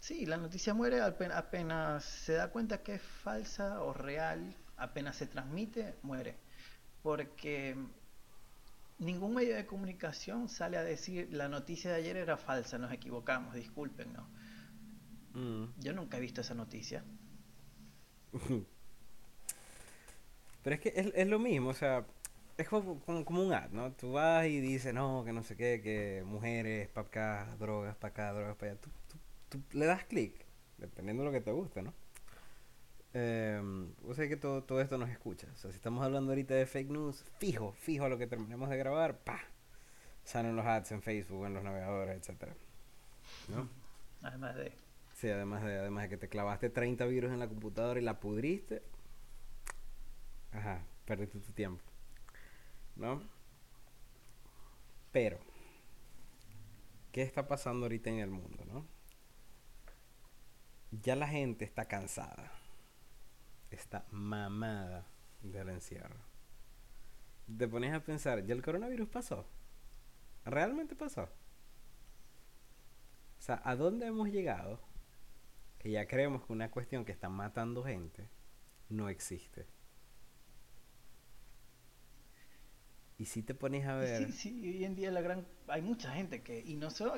Sí, 0.01 0.27
la 0.27 0.37
noticia 0.37 0.73
muere 0.75 1.01
apenas 1.03 2.05
se 2.05 2.35
da 2.35 2.51
cuenta 2.51 2.83
que 2.83 2.95
es 2.95 3.03
falsa 3.03 3.83
o 3.83 3.93
real, 3.93 4.57
apenas 4.77 5.17
se 5.17 5.27
transmite, 5.27 5.95
muere. 6.03 6.37
Porque 7.03 7.77
ningún 8.99 9.35
medio 9.35 9.57
de 9.57 9.67
comunicación 9.67 10.49
sale 10.49 10.77
a 10.77 10.85
decir 10.85 11.29
la 11.33 11.49
noticia 11.49 11.91
de 11.91 11.97
ayer 11.97 12.17
era 12.17 12.37
falsa, 12.37 12.79
nos 12.79 12.93
equivocamos, 12.93 13.55
discúlpenos. 13.55 14.27
Mm. 15.35 15.65
Yo 15.79 15.93
nunca 15.93 16.17
he 16.17 16.21
visto 16.21 16.41
esa 16.41 16.55
noticia. 16.55 17.05
Pero 20.63 20.75
es 20.77 20.81
que 20.81 20.93
es, 21.15 21.29
lo 21.29 21.39
mismo, 21.39 21.71
o 21.71 21.75
sea, 21.75 22.05
es 22.61 22.68
como, 22.68 23.01
como, 23.01 23.42
un 23.42 23.53
ad, 23.53 23.70
¿no? 23.70 23.92
Tú 23.92 24.12
vas 24.12 24.46
y 24.46 24.61
dices, 24.61 24.94
no, 24.94 25.25
que 25.25 25.33
no 25.33 25.42
sé 25.42 25.57
qué, 25.57 25.81
que 25.83 26.23
mujeres, 26.25 26.88
para 26.88 27.07
acá, 27.07 27.57
drogas, 27.59 27.96
para 27.96 28.12
acá, 28.12 28.33
drogas, 28.33 28.57
para 28.57 28.73
allá. 28.73 28.81
Tú, 28.81 28.90
tú 29.49 29.79
le 29.79 29.87
das 29.87 30.05
clic, 30.05 30.35
dependiendo 30.79 31.23
de 31.23 31.29
lo 31.29 31.33
que 31.33 31.40
te 31.40 31.53
guste, 31.53 31.83
¿no? 31.83 31.92
Eh, 33.12 33.61
vos 34.03 34.14
sabés 34.16 34.29
que 34.31 34.37
todo, 34.37 34.62
todo 34.62 34.81
esto 34.81 34.99
nos 34.99 35.11
escucha. 35.11 35.49
O 35.55 35.57
sea, 35.57 35.70
si 35.70 35.77
estamos 35.77 36.05
hablando 36.05 36.31
ahorita 36.31 36.55
de 36.55 36.66
fake 36.66 36.90
news, 36.90 37.25
fijo, 37.38 37.73
fijo 37.73 38.05
a 38.05 38.09
lo 38.09 38.18
que 38.18 38.27
terminemos 38.27 38.68
de 38.68 38.77
grabar, 38.77 39.18
pa, 39.18 39.40
salen 40.25 40.55
los 40.55 40.66
ads 40.66 40.92
en 40.92 41.03
Facebook, 41.03 41.46
en 41.46 41.55
los 41.55 41.64
navegadores, 41.64 42.16
etcétera. 42.16 42.55
¿No? 43.49 43.68
Además 44.23 44.57
de. 44.57 44.73
Sí, 45.14 45.29
además 45.29 45.64
de, 45.64 45.79
además 45.79 46.05
de 46.05 46.09
que 46.09 46.16
te 46.16 46.29
clavaste 46.29 46.70
30 46.70 47.05
virus 47.07 47.33
en 47.33 47.40
la 47.40 47.49
computadora 47.49 48.01
y 48.01 48.03
la 48.03 48.20
pudriste. 48.20 48.83
Ajá, 50.53 50.83
perdiste 51.05 51.40
tu 51.40 51.53
tiempo. 51.53 51.89
¿No? 53.01 53.23
Pero, 55.11 55.39
¿qué 57.13 57.23
está 57.23 57.49
pasando 57.49 57.87
ahorita 57.87 58.11
en 58.11 58.19
el 58.19 58.31
mundo, 58.31 58.63
no? 58.67 58.87
Ya 61.03 61.17
la 61.17 61.27
gente 61.27 61.65
está 61.65 61.87
cansada. 61.87 62.53
Está 63.71 64.05
mamada 64.11 65.07
del 65.41 65.71
encierro. 65.71 66.21
Te 67.57 67.67
pones 67.67 67.95
a 67.95 68.05
pensar, 68.05 68.45
¿ya 68.45 68.55
el 68.55 68.63
coronavirus 68.63 69.09
pasó? 69.09 69.47
¿Realmente 70.45 70.95
pasó? 70.95 71.23
O 71.23 73.43
sea, 73.43 73.63
¿a 73.65 73.77
dónde 73.77 74.09
hemos 74.09 74.29
llegado? 74.29 74.79
Que 75.79 75.91
ya 75.91 76.07
creemos 76.07 76.45
que 76.45 76.53
una 76.53 76.71
cuestión 76.71 77.07
que 77.07 77.13
está 77.13 77.31
matando 77.31 77.83
gente 77.83 78.29
no 78.91 79.09
existe. 79.09 79.80
Y 83.20 83.26
si 83.26 83.42
te 83.42 83.54
pones 83.54 83.87
a 83.87 83.96
ver... 83.96 84.28
Sí, 84.28 84.33
sí, 84.33 84.62
hoy 84.62 84.83
en 84.83 84.94
día 84.94 85.11
la 85.11 85.20
gran... 85.20 85.46
hay 85.68 85.83
mucha 85.83 86.11
gente 86.11 86.40
que... 86.42 86.64
Y 86.64 86.76
no 86.76 86.88
solo... 86.88 87.16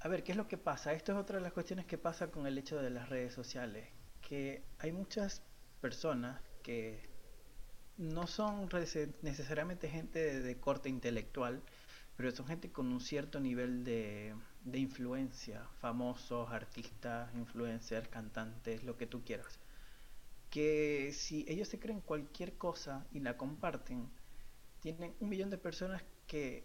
A 0.00 0.08
ver, 0.08 0.24
¿qué 0.24 0.32
es 0.32 0.36
lo 0.36 0.48
que 0.48 0.58
pasa? 0.58 0.92
Esto 0.94 1.12
es 1.12 1.18
otra 1.18 1.36
de 1.36 1.42
las 1.42 1.52
cuestiones 1.52 1.86
que 1.86 1.96
pasa 1.96 2.32
con 2.32 2.48
el 2.48 2.58
hecho 2.58 2.82
de 2.82 2.90
las 2.90 3.08
redes 3.08 3.34
sociales. 3.34 3.86
Que 4.20 4.64
hay 4.80 4.90
muchas 4.90 5.42
personas 5.80 6.42
que 6.64 7.08
no 7.98 8.26
son 8.26 8.68
necesariamente 9.22 9.88
gente 9.88 10.18
de, 10.18 10.40
de 10.40 10.56
corte 10.56 10.88
intelectual, 10.88 11.62
pero 12.16 12.32
son 12.32 12.48
gente 12.48 12.72
con 12.72 12.88
un 12.88 13.00
cierto 13.00 13.38
nivel 13.38 13.84
de, 13.84 14.34
de 14.64 14.78
influencia, 14.80 15.68
famosos, 15.80 16.50
artistas, 16.50 17.32
influencers, 17.36 18.08
cantantes, 18.08 18.82
lo 18.82 18.96
que 18.96 19.06
tú 19.06 19.22
quieras. 19.22 19.60
Que 20.50 21.12
si 21.14 21.44
ellos 21.46 21.68
se 21.68 21.78
creen 21.78 22.00
cualquier 22.00 22.54
cosa 22.54 23.06
y 23.12 23.20
la 23.20 23.36
comparten, 23.36 24.10
tienen 24.84 25.14
un 25.20 25.30
millón 25.30 25.48
de 25.48 25.56
personas 25.56 26.02
que 26.26 26.62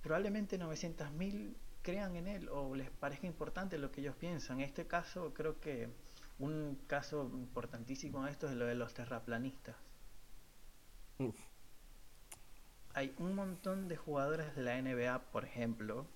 probablemente 0.00 0.58
900.000 0.58 1.56
crean 1.82 2.16
en 2.16 2.26
él 2.26 2.48
o 2.48 2.74
les 2.74 2.88
parezca 2.88 3.26
importante 3.26 3.76
lo 3.76 3.92
que 3.92 4.00
ellos 4.00 4.16
piensan. 4.16 4.60
En 4.60 4.64
este 4.64 4.86
caso, 4.86 5.34
creo 5.34 5.60
que 5.60 5.90
un 6.38 6.80
caso 6.86 7.30
importantísimo 7.34 8.24
de 8.24 8.30
esto 8.30 8.48
es 8.48 8.54
lo 8.54 8.64
de 8.64 8.74
los 8.76 8.94
terraplanistas. 8.94 9.76
Hay 12.94 13.14
un 13.18 13.34
montón 13.34 13.88
de 13.88 13.98
jugadores 13.98 14.56
de 14.56 14.62
la 14.62 14.80
NBA, 14.80 15.30
por 15.30 15.44
ejemplo, 15.44 16.06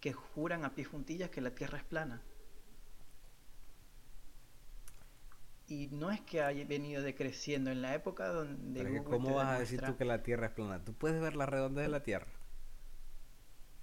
que 0.00 0.12
juran 0.12 0.64
a 0.64 0.74
pie 0.74 0.86
juntillas 0.86 1.30
que 1.30 1.40
la 1.40 1.54
Tierra 1.54 1.78
es 1.78 1.84
plana. 1.84 2.20
Y 5.70 5.88
no 5.92 6.10
es 6.10 6.20
que 6.20 6.42
haya 6.42 6.64
venido 6.64 7.02
decreciendo 7.02 7.70
en 7.70 7.80
la 7.80 7.94
época 7.94 8.28
donde... 8.28 9.02
¿Cómo 9.04 9.34
vas 9.34 9.48
a 9.48 9.58
decir 9.60 9.80
tú 9.80 9.96
que 9.96 10.04
la 10.04 10.22
Tierra 10.22 10.46
es 10.46 10.52
plana? 10.52 10.84
¿Tú 10.84 10.94
puedes 10.94 11.20
ver 11.20 11.36
la 11.36 11.46
redondez 11.46 11.84
de 11.84 11.90
la 11.90 12.02
Tierra? 12.02 12.26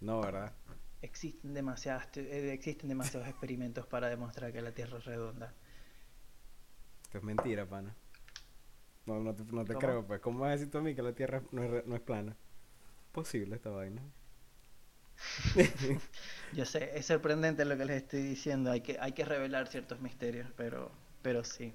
No, 0.01 0.21
¿verdad? 0.21 0.53
Existen, 1.01 1.53
demasiadas, 1.53 2.09
eh, 2.17 2.51
existen 2.51 2.89
demasiados 2.89 3.27
experimentos 3.27 3.85
para 3.85 4.09
demostrar 4.09 4.51
que 4.51 4.61
la 4.61 4.73
Tierra 4.73 4.97
es 4.97 5.05
redonda. 5.05 5.53
Esto 7.03 7.19
es 7.19 7.23
mentira, 7.23 7.65
pana. 7.65 7.95
No, 9.05 9.19
no 9.21 9.33
te, 9.33 9.43
no 9.45 9.63
te 9.63 9.75
creo, 9.75 10.05
pues. 10.05 10.19
¿Cómo 10.19 10.39
vas 10.39 10.49
a 10.49 10.51
decir 10.53 10.69
tú 10.69 10.79
a 10.79 10.81
mí 10.81 10.93
que 10.93 11.01
la 11.01 11.13
Tierra 11.13 11.41
no 11.51 11.63
es, 11.63 11.85
no 11.85 11.95
es 11.95 12.01
plana? 12.01 12.35
Posible 13.13 13.55
esta 13.55 13.69
vaina. 13.69 14.01
Yo 16.53 16.65
sé, 16.65 16.97
es 16.97 17.05
sorprendente 17.05 17.63
lo 17.63 17.77
que 17.77 17.85
les 17.85 18.03
estoy 18.03 18.21
diciendo. 18.21 18.71
Hay 18.71 18.81
que, 18.81 18.97
hay 18.99 19.13
que 19.13 19.23
revelar 19.23 19.67
ciertos 19.67 20.01
misterios, 20.01 20.51
pero 20.57 20.91
pero 21.27 21.43
sí, 21.43 21.73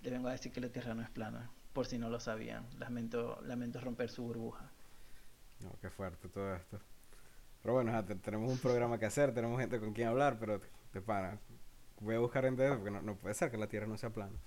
le 0.00 0.10
vengo 0.10 0.28
a 0.28 0.32
decir 0.32 0.50
que 0.50 0.62
la 0.62 0.70
Tierra 0.70 0.94
no 0.94 1.02
es 1.02 1.10
plana, 1.10 1.50
por 1.74 1.84
si 1.84 1.98
no 1.98 2.08
lo 2.08 2.20
sabían. 2.20 2.66
Lamento, 2.78 3.38
lamento 3.42 3.82
romper 3.82 4.08
su 4.08 4.22
burbuja. 4.22 4.72
No, 5.60 5.78
qué 5.82 5.90
fuerte 5.90 6.26
todo 6.30 6.54
esto. 6.56 6.80
Pero 7.60 7.74
bueno, 7.74 8.02
tenemos 8.22 8.50
un 8.50 8.56
programa 8.56 8.98
que 8.98 9.04
hacer, 9.04 9.34
tenemos 9.34 9.60
gente 9.60 9.78
con 9.78 9.92
quien 9.92 10.08
hablar, 10.08 10.38
pero 10.40 10.62
te, 10.90 11.02
para. 11.02 11.38
Voy 12.00 12.14
a 12.14 12.18
buscar 12.18 12.50
de 12.50 12.64
eso 12.64 12.76
porque 12.76 12.90
no, 12.90 13.14
puede 13.16 13.34
ser 13.34 13.50
que 13.50 13.58
la 13.58 13.68
Tierra 13.68 13.86
no 13.86 13.98
sea 13.98 14.08
plana. 14.08 14.38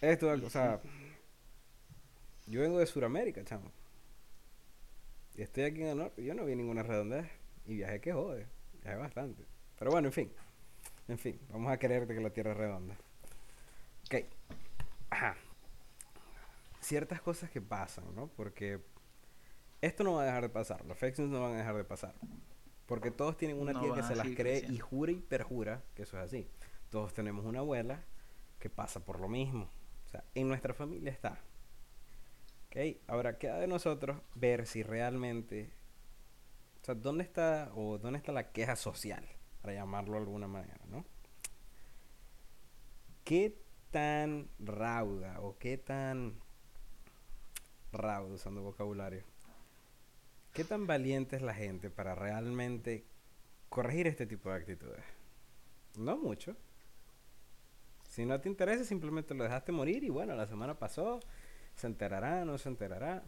Esto, 0.00 0.28
o 0.28 0.50
sea, 0.50 0.80
yo 2.48 2.60
vengo 2.60 2.80
de 2.80 2.86
Sudamérica, 2.86 3.44
chamo. 3.44 3.70
Y 5.36 5.42
estoy 5.42 5.62
aquí 5.62 5.82
en 5.82 5.88
el 5.90 5.98
norte. 5.98 6.24
Yo 6.24 6.34
no 6.34 6.44
vi 6.44 6.56
ninguna 6.56 6.82
redondez. 6.82 7.30
Y 7.66 7.76
viajé 7.76 8.00
que 8.00 8.12
jode. 8.12 8.48
Viajé 8.82 8.96
bastante. 8.96 9.44
Pero 9.78 9.92
bueno, 9.92 10.08
en 10.08 10.12
fin. 10.12 10.32
En 11.08 11.18
fin, 11.18 11.40
vamos 11.50 11.70
a 11.72 11.78
creerte 11.78 12.14
que 12.14 12.20
la 12.20 12.30
Tierra 12.30 12.52
es 12.52 12.56
redonda. 12.56 12.96
Ok. 14.06 14.24
Ajá. 15.10 15.36
Ciertas 16.80 17.20
cosas 17.20 17.50
que 17.50 17.60
pasan, 17.60 18.14
¿no? 18.14 18.28
Porque 18.28 18.80
esto 19.80 20.04
no 20.04 20.14
va 20.14 20.22
a 20.22 20.26
dejar 20.26 20.42
de 20.42 20.48
pasar. 20.48 20.84
Los 20.84 20.98
fake 20.98 21.18
news 21.18 21.30
no 21.30 21.42
van 21.42 21.54
a 21.54 21.58
dejar 21.58 21.76
de 21.76 21.84
pasar. 21.84 22.14
Porque 22.86 23.10
todos 23.10 23.36
tienen 23.36 23.60
una 23.60 23.78
tía 23.78 23.94
que 23.94 24.02
se 24.02 24.16
las 24.16 24.28
cree 24.28 24.64
y 24.68 24.78
jura 24.78 25.12
y 25.12 25.16
perjura 25.16 25.82
que 25.94 26.02
eso 26.02 26.18
es 26.18 26.24
así. 26.24 26.48
Todos 26.90 27.14
tenemos 27.14 27.44
una 27.44 27.60
abuela 27.60 28.04
que 28.58 28.70
pasa 28.70 29.04
por 29.04 29.20
lo 29.20 29.28
mismo. 29.28 29.68
O 30.06 30.08
sea, 30.08 30.24
en 30.34 30.48
nuestra 30.48 30.74
familia 30.74 31.10
está. 31.10 31.40
¿Ok? 32.66 32.98
Ahora 33.08 33.38
queda 33.38 33.58
de 33.58 33.66
nosotros 33.66 34.18
ver 34.34 34.66
si 34.66 34.82
realmente... 34.82 35.70
O 36.82 36.84
sea, 36.84 36.94
¿dónde 36.94 37.24
está 37.24 37.72
o 37.74 37.98
dónde 37.98 38.18
está 38.18 38.30
la 38.30 38.52
queja 38.52 38.76
social? 38.76 39.24
Llamarlo 39.74 40.12
de 40.12 40.18
alguna 40.20 40.48
manera, 40.48 40.80
¿no? 40.88 41.04
¿Qué 43.24 43.58
tan 43.90 44.48
rauda 44.58 45.40
o 45.40 45.58
qué 45.58 45.78
tan 45.78 46.38
rauda 47.92 48.34
usando 48.34 48.62
vocabulario? 48.62 49.24
¿Qué 50.52 50.64
tan 50.64 50.86
valiente 50.86 51.36
es 51.36 51.42
la 51.42 51.54
gente 51.54 51.90
para 51.90 52.14
realmente 52.14 53.04
corregir 53.68 54.06
este 54.06 54.26
tipo 54.26 54.48
de 54.50 54.56
actitudes? 54.56 55.04
No 55.98 56.16
mucho. 56.16 56.56
Si 58.08 58.24
no 58.24 58.40
te 58.40 58.48
interesa, 58.48 58.84
simplemente 58.84 59.34
lo 59.34 59.44
dejaste 59.44 59.72
morir 59.72 60.04
y 60.04 60.08
bueno, 60.08 60.34
la 60.34 60.46
semana 60.46 60.78
pasó, 60.78 61.20
se 61.74 61.86
enterará, 61.86 62.44
no 62.44 62.56
se 62.58 62.68
enterará. 62.68 63.22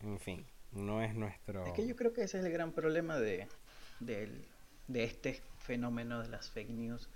En 0.00 0.18
fin, 0.18 0.46
no 0.72 1.02
es 1.02 1.14
nuestro... 1.14 1.64
Es 1.64 1.72
que 1.72 1.86
yo 1.86 1.96
creo 1.96 2.12
que 2.12 2.22
ese 2.22 2.38
es 2.38 2.44
el 2.44 2.52
gran 2.52 2.72
problema 2.72 3.18
de, 3.18 3.48
de, 4.00 4.44
de 4.88 5.04
este 5.04 5.42
fenómeno 5.58 6.20
de 6.22 6.28
las 6.28 6.50
fake 6.50 6.70
news, 6.70 7.08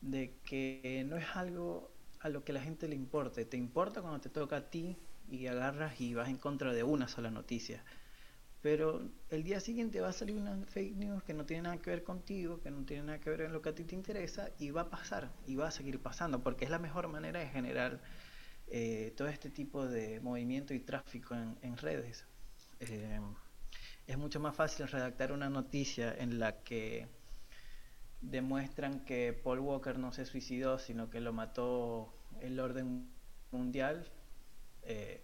de 0.00 0.34
que 0.44 1.04
no 1.08 1.16
es 1.16 1.26
algo 1.34 1.90
a 2.20 2.28
lo 2.28 2.44
que 2.44 2.52
la 2.52 2.60
gente 2.60 2.88
le 2.88 2.96
importe. 2.96 3.44
Te 3.44 3.56
importa 3.56 4.00
cuando 4.00 4.20
te 4.20 4.28
toca 4.28 4.56
a 4.56 4.70
ti 4.70 4.96
y 5.30 5.46
agarras 5.46 6.00
y 6.00 6.14
vas 6.14 6.28
en 6.28 6.38
contra 6.38 6.72
de 6.72 6.82
una 6.82 7.08
sola 7.08 7.30
noticia. 7.30 7.84
Pero 8.60 9.02
el 9.30 9.44
día 9.44 9.60
siguiente 9.60 10.00
va 10.00 10.08
a 10.08 10.12
salir 10.12 10.36
una 10.36 10.56
fake 10.66 10.96
news 10.96 11.22
que 11.22 11.32
no 11.32 11.46
tiene 11.46 11.62
nada 11.62 11.76
que 11.78 11.90
ver 11.90 12.02
contigo, 12.02 12.60
que 12.60 12.70
no 12.70 12.84
tiene 12.84 13.04
nada 13.04 13.20
que 13.20 13.30
ver 13.30 13.42
en 13.42 13.52
lo 13.52 13.62
que 13.62 13.68
a 13.68 13.74
ti 13.74 13.84
te 13.84 13.94
interesa 13.94 14.50
y 14.58 14.70
va 14.70 14.82
a 14.82 14.90
pasar 14.90 15.30
y 15.46 15.54
va 15.54 15.68
a 15.68 15.70
seguir 15.70 16.00
pasando 16.00 16.42
porque 16.42 16.64
es 16.64 16.70
la 16.70 16.80
mejor 16.80 17.06
manera 17.06 17.38
de 17.38 17.46
generar 17.46 18.00
eh, 18.66 19.14
todo 19.16 19.28
este 19.28 19.48
tipo 19.48 19.86
de 19.86 20.20
movimiento 20.20 20.74
y 20.74 20.80
tráfico 20.80 21.34
en, 21.34 21.76
redes. 21.76 22.24
Eh, 22.80 23.20
es 24.08 24.16
mucho 24.16 24.40
más 24.40 24.56
fácil 24.56 24.88
redactar 24.88 25.32
una 25.32 25.50
noticia 25.50 26.14
en 26.18 26.38
la 26.38 26.64
que 26.64 27.06
demuestran 28.22 29.04
que 29.04 29.34
Paul 29.34 29.60
Walker 29.60 29.98
no 29.98 30.12
se 30.12 30.24
suicidó, 30.24 30.78
sino 30.78 31.10
que 31.10 31.20
lo 31.20 31.34
mató 31.34 32.10
el 32.40 32.58
orden 32.58 33.06
mundial. 33.52 34.10
Eh, 34.82 35.22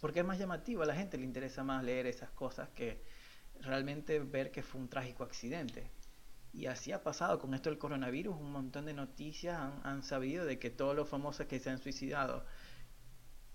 porque 0.00 0.20
es 0.20 0.26
más 0.26 0.40
llamativo, 0.40 0.82
a 0.82 0.86
la 0.86 0.96
gente 0.96 1.16
le 1.16 1.24
interesa 1.24 1.62
más 1.62 1.84
leer 1.84 2.06
esas 2.06 2.30
cosas 2.30 2.70
que 2.70 3.04
realmente 3.60 4.18
ver 4.18 4.50
que 4.50 4.64
fue 4.64 4.80
un 4.80 4.88
trágico 4.88 5.22
accidente. 5.22 5.88
Y 6.52 6.66
así 6.66 6.90
ha 6.90 7.04
pasado 7.04 7.38
con 7.38 7.54
esto 7.54 7.70
del 7.70 7.78
coronavirus, 7.78 8.34
un 8.36 8.50
montón 8.50 8.86
de 8.86 8.94
noticias 8.94 9.56
han, 9.56 9.80
han 9.84 10.02
sabido 10.02 10.44
de 10.44 10.58
que 10.58 10.70
todos 10.70 10.96
los 10.96 11.08
famosos 11.08 11.46
que 11.46 11.60
se 11.60 11.70
han 11.70 11.78
suicidado 11.78 12.44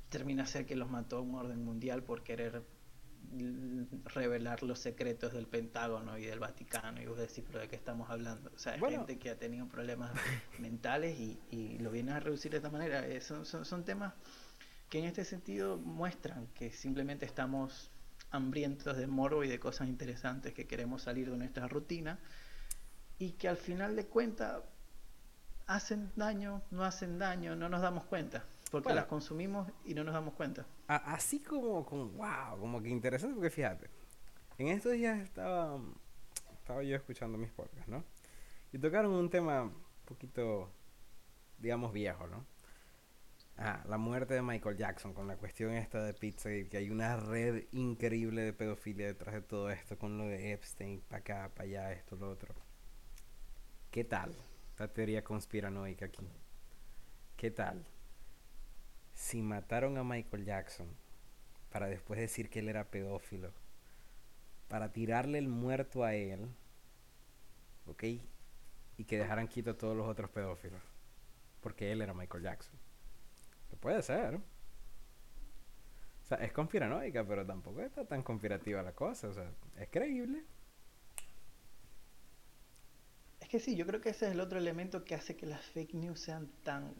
termina 0.07 0.45
ser 0.45 0.65
que 0.65 0.77
los 0.77 0.89
mató 0.89 1.21
un 1.21 1.35
orden 1.35 1.65
mundial 1.65 2.03
por 2.03 2.23
querer 2.23 2.63
revelar 4.05 4.63
los 4.63 4.79
secretos 4.79 5.33
del 5.33 5.47
Pentágono 5.47 6.17
y 6.17 6.25
del 6.25 6.39
Vaticano 6.39 7.01
y 7.01 7.05
vos 7.05 7.17
decís, 7.17 7.43
pero 7.47 7.59
de 7.59 7.67
qué 7.67 7.75
estamos 7.75 8.09
hablando. 8.09 8.51
O 8.55 8.59
sea, 8.59 8.77
gente 8.77 9.17
que 9.17 9.29
ha 9.29 9.37
tenido 9.37 9.67
problemas 9.67 10.11
mentales 10.59 11.19
y, 11.19 11.39
y, 11.49 11.79
lo 11.79 11.91
vienen 11.91 12.15
a 12.15 12.19
reducir 12.19 12.51
de 12.51 12.57
esta 12.57 12.69
manera. 12.69 13.07
Eh, 13.07 13.21
son, 13.21 13.45
son, 13.45 13.83
temas 13.83 14.13
que 14.89 14.99
en 14.99 15.05
este 15.05 15.25
sentido 15.25 15.77
muestran 15.77 16.47
que 16.53 16.71
simplemente 16.71 17.25
estamos 17.25 17.89
hambrientos 18.31 18.97
de 18.97 19.07
morbo 19.07 19.43
y 19.43 19.47
de 19.47 19.59
cosas 19.59 19.87
interesantes 19.87 20.53
que 20.53 20.67
queremos 20.67 21.03
salir 21.03 21.29
de 21.29 21.37
nuestra 21.37 21.67
rutina 21.67 22.19
y 23.19 23.31
que 23.31 23.47
al 23.47 23.57
final 23.57 23.95
de 23.95 24.05
cuentas 24.05 24.61
hacen 25.67 26.11
daño, 26.15 26.61
no 26.71 26.83
hacen 26.83 27.19
daño, 27.19 27.55
no 27.55 27.69
nos 27.69 27.81
damos 27.81 28.05
cuenta. 28.05 28.43
Porque 28.71 28.93
las 28.93 29.05
consumimos 29.05 29.71
y 29.85 29.93
no 29.93 30.03
nos 30.03 30.13
damos 30.13 30.33
cuenta. 30.33 30.65
Así 30.87 31.39
como, 31.39 31.85
como, 31.85 32.09
wow, 32.09 32.59
como 32.59 32.81
que 32.81 32.89
interesante, 32.89 33.35
porque 33.35 33.49
fíjate, 33.49 33.89
en 34.57 34.67
estos 34.67 34.93
días 34.93 35.19
estaba, 35.19 35.79
estaba 36.59 36.83
yo 36.83 36.95
escuchando 36.95 37.37
mis 37.37 37.51
podcasts, 37.51 37.87
¿no? 37.87 38.03
Y 38.71 38.79
tocaron 38.79 39.11
un 39.13 39.29
tema 39.29 39.63
un 39.63 39.73
poquito, 40.05 40.71
digamos, 41.59 41.93
viejo, 41.93 42.27
¿no? 42.27 42.45
Ah, 43.57 43.83
la 43.87 43.97
muerte 43.97 44.33
de 44.33 44.41
Michael 44.41 44.77
Jackson 44.77 45.13
con 45.13 45.27
la 45.27 45.37
cuestión 45.37 45.73
esta 45.73 46.03
de 46.03 46.13
pizza 46.13 46.51
y 46.51 46.65
que 46.67 46.77
hay 46.77 46.89
una 46.89 47.17
red 47.17 47.65
increíble 47.71 48.41
de 48.41 48.53
pedofilia 48.53 49.05
detrás 49.05 49.35
de 49.35 49.41
todo 49.41 49.69
esto 49.69 49.97
con 49.97 50.17
lo 50.17 50.25
de 50.25 50.53
Epstein, 50.53 51.01
para 51.01 51.19
acá, 51.19 51.51
para 51.53 51.69
allá, 51.69 51.91
esto, 51.91 52.15
lo 52.15 52.31
otro. 52.31 52.55
¿Qué 53.91 54.03
tal 54.03 54.35
la 54.79 54.87
teoría 54.87 55.23
conspiranoica 55.23 56.05
aquí? 56.05 56.27
¿Qué 57.37 57.51
tal? 57.51 57.85
Si 59.23 59.41
mataron 59.41 59.97
a 59.97 60.03
Michael 60.03 60.43
Jackson 60.43 60.85
para 61.71 61.87
después 61.87 62.19
decir 62.19 62.49
que 62.49 62.59
él 62.59 62.67
era 62.67 62.91
pedófilo, 62.91 63.53
para 64.67 64.91
tirarle 64.91 65.37
el 65.37 65.47
muerto 65.47 66.03
a 66.03 66.13
él, 66.13 66.49
¿ok? 67.87 68.03
Y 68.97 69.05
que 69.05 69.17
dejaran 69.17 69.47
quito 69.47 69.71
a 69.71 69.77
todos 69.77 69.95
los 69.95 70.09
otros 70.09 70.29
pedófilos, 70.29 70.81
porque 71.61 71.93
él 71.93 72.01
era 72.01 72.13
Michael 72.13 72.43
Jackson. 72.43 72.77
puede 73.79 74.01
ser. 74.01 74.35
O 74.35 74.41
sea, 76.25 76.39
es 76.39 76.51
conspiranoica, 76.51 77.25
pero 77.25 77.45
tampoco 77.45 77.79
está 77.79 78.05
tan 78.05 78.23
conspirativa 78.23 78.83
la 78.83 78.91
cosa. 78.91 79.29
O 79.29 79.33
sea, 79.33 79.49
es 79.79 79.87
creíble. 79.89 80.43
Es 83.39 83.47
que 83.47 83.61
sí, 83.61 83.77
yo 83.77 83.87
creo 83.87 84.01
que 84.01 84.09
ese 84.09 84.25
es 84.25 84.33
el 84.33 84.41
otro 84.41 84.59
elemento 84.59 85.05
que 85.05 85.15
hace 85.15 85.37
que 85.37 85.45
las 85.45 85.65
fake 85.67 85.93
news 85.93 86.19
sean 86.19 86.51
tan... 86.63 86.93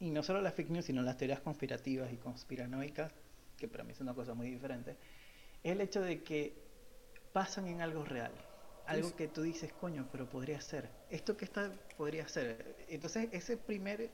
Y 0.00 0.10
no 0.10 0.22
solo 0.22 0.40
las 0.40 0.54
fake 0.54 0.70
news, 0.70 0.84
sino 0.86 1.02
las 1.02 1.16
teorías 1.16 1.40
conspirativas 1.40 2.12
y 2.12 2.16
conspiranoicas, 2.16 3.12
que 3.56 3.68
para 3.68 3.84
mí 3.84 3.92
es 3.92 4.00
una 4.00 4.14
cosa 4.14 4.34
muy 4.34 4.50
diferente, 4.50 4.96
es 5.62 5.72
el 5.72 5.80
hecho 5.80 6.00
de 6.00 6.22
que 6.22 6.54
pasan 7.32 7.68
en 7.68 7.80
algo 7.80 8.04
real. 8.04 8.32
Algo 8.86 9.16
que 9.16 9.28
tú 9.28 9.42
dices, 9.42 9.72
coño, 9.72 10.06
pero 10.12 10.28
podría 10.28 10.60
ser. 10.60 10.90
Esto 11.08 11.36
que 11.36 11.46
está 11.46 11.72
podría 11.96 12.28
ser. 12.28 12.76
Entonces, 12.88 13.30
ese 13.32 13.56
primer, 13.56 14.10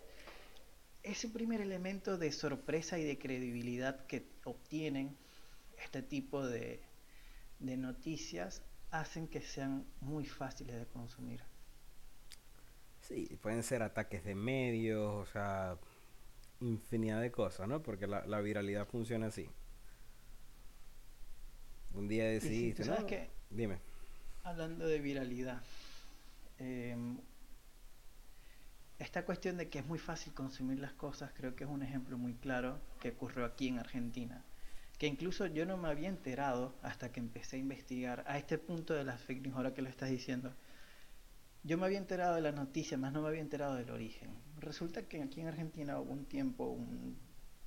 ese 1.02 1.28
primer 1.28 1.60
elemento 1.60 2.16
de 2.16 2.30
sorpresa 2.30 2.96
y 2.96 3.04
de 3.04 3.18
credibilidad 3.18 4.06
que 4.06 4.24
obtienen 4.44 5.16
este 5.76 6.02
tipo 6.02 6.46
de, 6.46 6.80
de 7.58 7.76
noticias 7.76 8.62
hacen 8.90 9.26
que 9.28 9.40
sean 9.40 9.84
muy 10.00 10.24
fáciles 10.24 10.76
de 10.78 10.86
consumir. 10.86 11.42
Sí, 13.11 13.37
pueden 13.42 13.64
ser 13.64 13.83
ataques 13.83 14.25
de 14.25 14.37
medios, 14.37 15.29
o 15.29 15.33
sea, 15.33 15.77
infinidad 16.61 17.20
de 17.20 17.33
cosas, 17.33 17.66
¿no? 17.66 17.83
Porque 17.83 18.07
la, 18.07 18.25
la 18.25 18.40
viralidad 18.40 18.87
funciona 18.87 19.27
así. 19.27 19.51
Un 21.92 22.07
día 22.07 22.27
decidiste, 22.27 22.85
¿sabes 22.85 23.05
qué? 23.05 23.31
Dime. 23.51 23.79
Hablando 24.44 24.87
de 24.87 25.01
viralidad, 25.01 25.61
em, 26.59 27.18
esta 29.01 29.25
cuestión 29.25 29.57
de 29.57 29.68
que 29.68 29.81
es 29.81 29.87
muy 29.87 29.99
fácil 29.99 30.33
consumir 30.33 30.79
las 30.79 30.92
cosas, 30.92 31.33
creo 31.35 31.57
que 31.57 31.64
es 31.64 31.70
un 31.70 31.83
ejemplo 31.83 32.16
muy 32.16 32.35
claro 32.35 32.79
que 33.01 33.09
ocurrió 33.09 33.44
aquí 33.44 33.66
en 33.66 33.81
Argentina. 33.81 34.44
Que 34.99 35.09
incluso 35.09 35.46
yo 35.46 35.66
no 35.66 35.77
me 35.77 35.88
había 35.88 36.09
enterado 36.09 36.77
hasta 36.83 37.11
que 37.11 37.18
empecé 37.18 37.57
a 37.57 37.59
investigar 37.59 38.23
a 38.29 38.38
este 38.38 38.57
punto 38.57 38.94
de 38.94 39.03
las 39.03 39.20
fake 39.20 39.42
news, 39.42 39.57
ahora 39.57 39.75
que 39.75 39.83
lo 39.83 39.88
estás 39.88 40.11
diciendo. 40.11 40.55
Yo 41.62 41.77
me 41.79 41.87
había 41.87 41.99
enterado 41.99 42.35
de 42.35 42.40
la 42.40 42.53
noticia, 42.53 42.96
más 42.96 43.12
no 43.12 43.23
me 43.23 43.29
había 43.29 43.40
enterado 43.40 43.75
del 43.75 43.90
origen. 43.90 44.31
Resulta 44.59 45.07
que 45.07 45.23
aquí 45.23 45.40
en 45.40 45.49
Argentina 45.49 45.99
hubo 46.01 46.12
un 46.12 46.25
tiempo, 46.25 46.79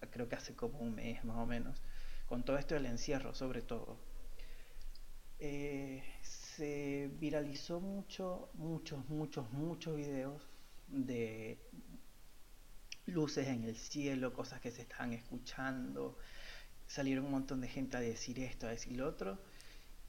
creo 0.10 0.28
que 0.28 0.36
hace 0.36 0.56
como 0.56 0.80
un 0.80 0.96
mes 0.96 1.24
más 1.24 1.38
o 1.38 1.46
menos, 1.46 1.82
con 2.28 2.44
todo 2.44 2.58
esto 2.58 2.76
del 2.76 2.88
encierro 2.88 3.36
sobre 3.36 3.62
todo, 3.62 3.98
eh, 5.40 6.04
se 6.22 7.12
viralizó 7.20 7.80
mucho, 7.82 8.50
muchos, 8.54 9.08
muchos, 9.10 9.52
muchos 9.52 9.96
videos 9.96 10.42
de 10.88 11.60
luces 13.08 13.48
en 13.48 13.64
el 13.64 13.76
cielo, 13.76 14.34
cosas 14.34 14.62
que 14.62 14.72
se 14.72 14.84
estaban 14.84 15.14
escuchando. 15.14 16.18
Salieron 16.88 17.26
un 17.26 17.32
montón 17.32 17.62
de 17.62 17.68
gente 17.68 17.98
a 17.98 18.00
decir 18.00 18.40
esto, 18.40 18.68
a 18.68 18.70
decir 18.70 18.96
lo 18.96 19.08
otro. 19.08 19.40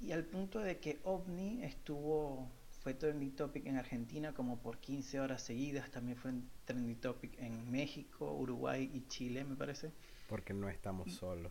Y 0.01 0.12
al 0.12 0.25
punto 0.25 0.61
de 0.61 0.79
que 0.79 1.01
OVNI 1.05 1.64
estuvo, 1.64 2.51
fue 2.85 2.92
trending 2.92 3.35
topic 3.35 3.64
en 3.64 3.79
Argentina 3.79 4.35
como 4.35 4.61
por 4.61 4.79
15 4.79 5.18
horas 5.18 5.42
seguidas. 5.42 5.90
También 5.90 6.18
fue 6.18 6.35
trending 6.66 7.01
topic 7.01 7.38
en 7.38 7.70
México, 7.70 8.31
Uruguay 8.35 8.90
y 8.92 9.09
Chile, 9.09 9.42
me 9.42 9.57
parece. 9.57 9.90
Porque 10.29 10.53
no 10.53 10.68
estamos 10.68 11.11
solos. 11.14 11.51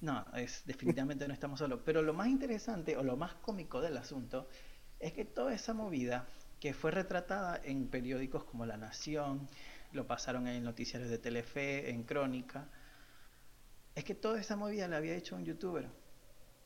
No, 0.00 0.26
es, 0.34 0.62
definitivamente 0.66 1.26
no 1.26 1.32
estamos 1.32 1.58
solos. 1.58 1.80
Pero 1.86 2.02
lo 2.02 2.12
más 2.12 2.28
interesante 2.28 2.98
o 2.98 3.02
lo 3.02 3.16
más 3.16 3.34
cómico 3.36 3.80
del 3.80 3.96
asunto 3.96 4.46
es 4.98 5.14
que 5.14 5.24
toda 5.24 5.54
esa 5.54 5.72
movida 5.72 6.26
que 6.60 6.74
fue 6.74 6.90
retratada 6.90 7.58
en 7.64 7.88
periódicos 7.88 8.44
como 8.44 8.66
La 8.66 8.76
Nación, 8.76 9.48
lo 9.92 10.06
pasaron 10.06 10.46
en 10.48 10.62
noticiarios 10.62 11.10
de 11.10 11.16
Telefe, 11.16 11.88
en 11.88 12.02
Crónica, 12.02 12.68
es 13.94 14.04
que 14.04 14.14
toda 14.14 14.38
esa 14.38 14.54
movida 14.56 14.86
la 14.86 14.98
había 14.98 15.14
hecho 15.14 15.34
un 15.34 15.46
youtuber 15.46 15.88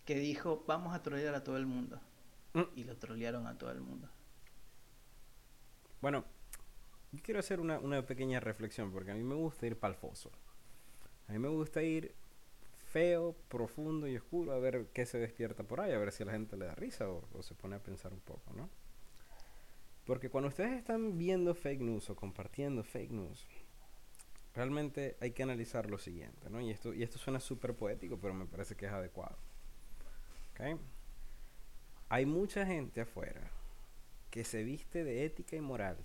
que 0.05 0.19
dijo 0.19 0.65
vamos 0.67 0.93
a 0.93 1.03
trolear 1.03 1.37
a 1.37 1.45
todo 1.45 1.57
el 1.57 1.67
mundo. 1.67 2.01
Y 2.75 2.85
lo 2.85 2.97
trolearon 2.97 3.47
a 3.47 3.59
todo 3.59 3.73
el 3.73 3.81
mundo. 3.81 4.09
Bueno, 6.01 6.25
yo 7.13 7.23
quiero 7.23 7.41
hacer 7.41 7.61
una, 7.61 7.79
una 7.79 8.07
pequeña 8.07 8.41
reflexión 8.41 8.93
porque 8.93 9.11
a 9.11 9.15
mí 9.15 9.23
me 9.23 9.35
gusta 9.35 9.67
ir 9.67 9.79
para 9.79 9.95
el 9.95 10.01
foso. 10.01 10.31
A 11.29 11.33
mí 11.33 11.39
me 11.39 11.49
gusta 11.49 11.83
ir 11.83 12.15
feo, 12.95 13.35
profundo 13.49 14.07
y 14.07 14.17
oscuro, 14.17 14.53
a 14.53 14.59
ver 14.61 14.87
qué 14.93 15.05
se 15.05 15.19
despierta 15.19 15.65
por 15.65 15.81
ahí, 15.81 15.91
a 15.91 15.99
ver 15.99 16.13
si 16.13 16.23
a 16.23 16.27
la 16.27 16.33
gente 16.33 16.57
le 16.57 16.67
da 16.67 16.77
risa 16.77 17.09
o, 17.09 17.43
se 17.43 17.55
pone 17.57 17.75
a 17.75 17.83
pensar 17.83 18.13
un 18.13 18.21
poco, 18.21 18.53
¿no? 18.55 18.71
Porque 20.07 20.31
cuando 20.31 20.47
ustedes 20.47 20.79
están 20.79 21.19
viendo 21.19 21.57
fake 21.57 21.81
news 21.81 22.09
o 22.11 22.15
compartiendo 22.15 22.85
fake 22.85 23.11
news, 23.11 23.45
realmente 24.55 25.17
hay 25.21 25.33
que 25.33 25.43
analizar 25.43 25.91
lo 25.91 25.99
siguiente, 25.99 26.49
¿no? 26.51 26.61
Y 26.61 26.71
esto, 26.71 26.95
y 26.95 27.03
esto 27.03 27.19
suena 27.19 27.41
súper 27.41 27.75
poético, 27.75 28.17
pero 28.17 28.33
me 28.33 28.47
parece 28.47 28.77
que 28.77 28.87
es 28.87 28.93
adecuado. 28.93 29.37
¿Ok? 30.53 30.79
Hay 32.09 32.27
mucha 32.27 32.67
gente 32.67 33.01
afuera 33.01 33.51
que 34.31 34.45
se 34.45 34.63
viste 34.63 35.05
de 35.05 35.25
ética 35.25 35.57
y 35.57 35.61
moral, 35.61 35.97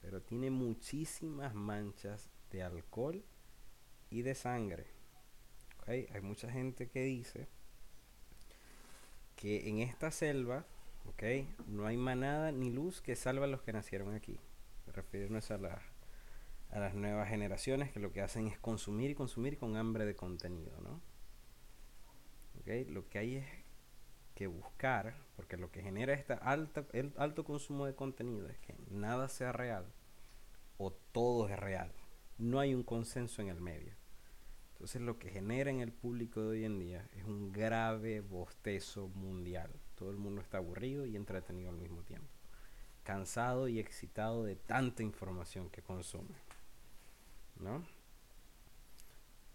pero 0.00 0.22
tiene 0.22 0.50
muchísimas 0.50 1.54
manchas 1.54 2.30
de 2.50 2.62
alcohol 2.62 3.24
y 4.10 4.22
de 4.22 4.34
sangre. 4.34 4.86
Hay 5.86 6.20
mucha 6.20 6.50
gente 6.50 6.88
que 6.88 7.02
dice 7.02 7.48
que 9.38 9.68
en 9.68 9.78
esta 9.78 10.10
selva, 10.10 10.66
¿okay? 11.06 11.48
No 11.68 11.86
hay 11.86 11.96
manada 11.96 12.50
ni 12.50 12.70
luz 12.70 13.00
que 13.00 13.14
salva 13.14 13.44
a 13.44 13.48
los 13.48 13.62
que 13.62 13.72
nacieron 13.72 14.12
aquí. 14.14 14.38
Refiriéndose 14.88 15.54
a, 15.54 15.80
a 16.70 16.78
las 16.80 16.94
nuevas 16.94 17.28
generaciones 17.28 17.92
que 17.92 18.00
lo 18.00 18.12
que 18.12 18.20
hacen 18.20 18.48
es 18.48 18.58
consumir 18.58 19.10
y 19.10 19.14
consumir 19.14 19.56
con 19.56 19.76
hambre 19.76 20.04
de 20.04 20.16
contenido, 20.16 20.72
¿no? 20.82 21.00
¿Okay? 22.60 22.84
Lo 22.86 23.08
que 23.08 23.18
hay 23.20 23.36
es 23.36 23.46
que 24.38 24.46
buscar, 24.46 25.16
porque 25.34 25.56
lo 25.56 25.72
que 25.72 25.82
genera 25.82 26.12
este 26.12 26.34
alta, 26.34 26.84
el 26.92 27.12
alto 27.16 27.42
consumo 27.42 27.86
de 27.86 27.96
contenido 27.96 28.48
es 28.48 28.56
que 28.58 28.72
nada 28.88 29.28
sea 29.28 29.50
real 29.50 29.84
o 30.76 30.92
todo 30.92 31.48
es 31.48 31.58
real. 31.58 31.90
No 32.38 32.60
hay 32.60 32.72
un 32.72 32.84
consenso 32.84 33.42
en 33.42 33.48
el 33.48 33.60
medio. 33.60 33.94
Entonces 34.74 35.02
lo 35.02 35.18
que 35.18 35.30
genera 35.30 35.72
en 35.72 35.80
el 35.80 35.90
público 35.90 36.40
de 36.40 36.48
hoy 36.50 36.64
en 36.64 36.78
día 36.78 37.04
es 37.16 37.24
un 37.24 37.50
grave 37.50 38.20
bostezo 38.20 39.08
mundial. 39.08 39.72
Todo 39.96 40.12
el 40.12 40.18
mundo 40.18 40.40
está 40.40 40.58
aburrido 40.58 41.04
y 41.04 41.16
entretenido 41.16 41.70
al 41.70 41.76
mismo 41.76 42.04
tiempo. 42.04 42.28
Cansado 43.02 43.66
y 43.66 43.80
excitado 43.80 44.44
de 44.44 44.54
tanta 44.54 45.02
información 45.02 45.68
que 45.68 45.82
consume. 45.82 46.36
¿No? 47.56 47.84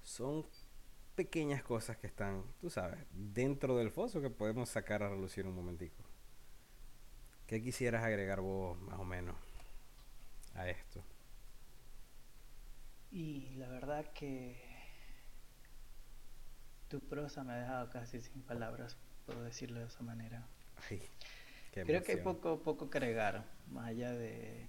Son 0.01 0.45
pequeñas 1.15 1.63
cosas 1.63 1.97
que 1.97 2.07
están, 2.07 2.43
tú 2.59 2.69
sabes, 2.69 2.99
dentro 3.11 3.77
del 3.77 3.91
foso 3.91 4.21
que 4.21 4.29
podemos 4.29 4.69
sacar 4.69 5.03
a 5.03 5.09
relucir 5.09 5.45
un 5.45 5.55
momentico. 5.55 6.03
¿Qué 7.47 7.61
quisieras 7.61 8.03
agregar 8.03 8.41
vos 8.41 8.79
más 8.81 8.99
o 8.99 9.03
menos 9.05 9.35
a 10.55 10.67
esto? 10.69 11.03
Y 13.11 13.51
la 13.57 13.67
verdad 13.67 14.11
que 14.13 14.59
tu 16.87 16.99
prosa 16.99 17.43
me 17.43 17.53
ha 17.53 17.57
dejado 17.57 17.89
casi 17.89 18.21
sin 18.21 18.41
palabras, 18.41 18.97
puedo 19.25 19.43
decirlo 19.43 19.79
de 19.79 19.85
esa 19.85 20.03
manera. 20.03 20.47
Creo 21.71 22.03
que 22.03 22.11
hay 22.13 22.21
poco, 22.21 22.61
poco 22.61 22.89
que 22.89 22.97
agregar, 22.97 23.45
más 23.71 23.87
allá 23.87 24.11
de, 24.11 24.67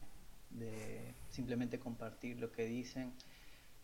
simplemente 1.31 1.79
compartir 1.79 2.39
lo 2.39 2.51
que 2.53 2.65
dicen. 2.65 3.13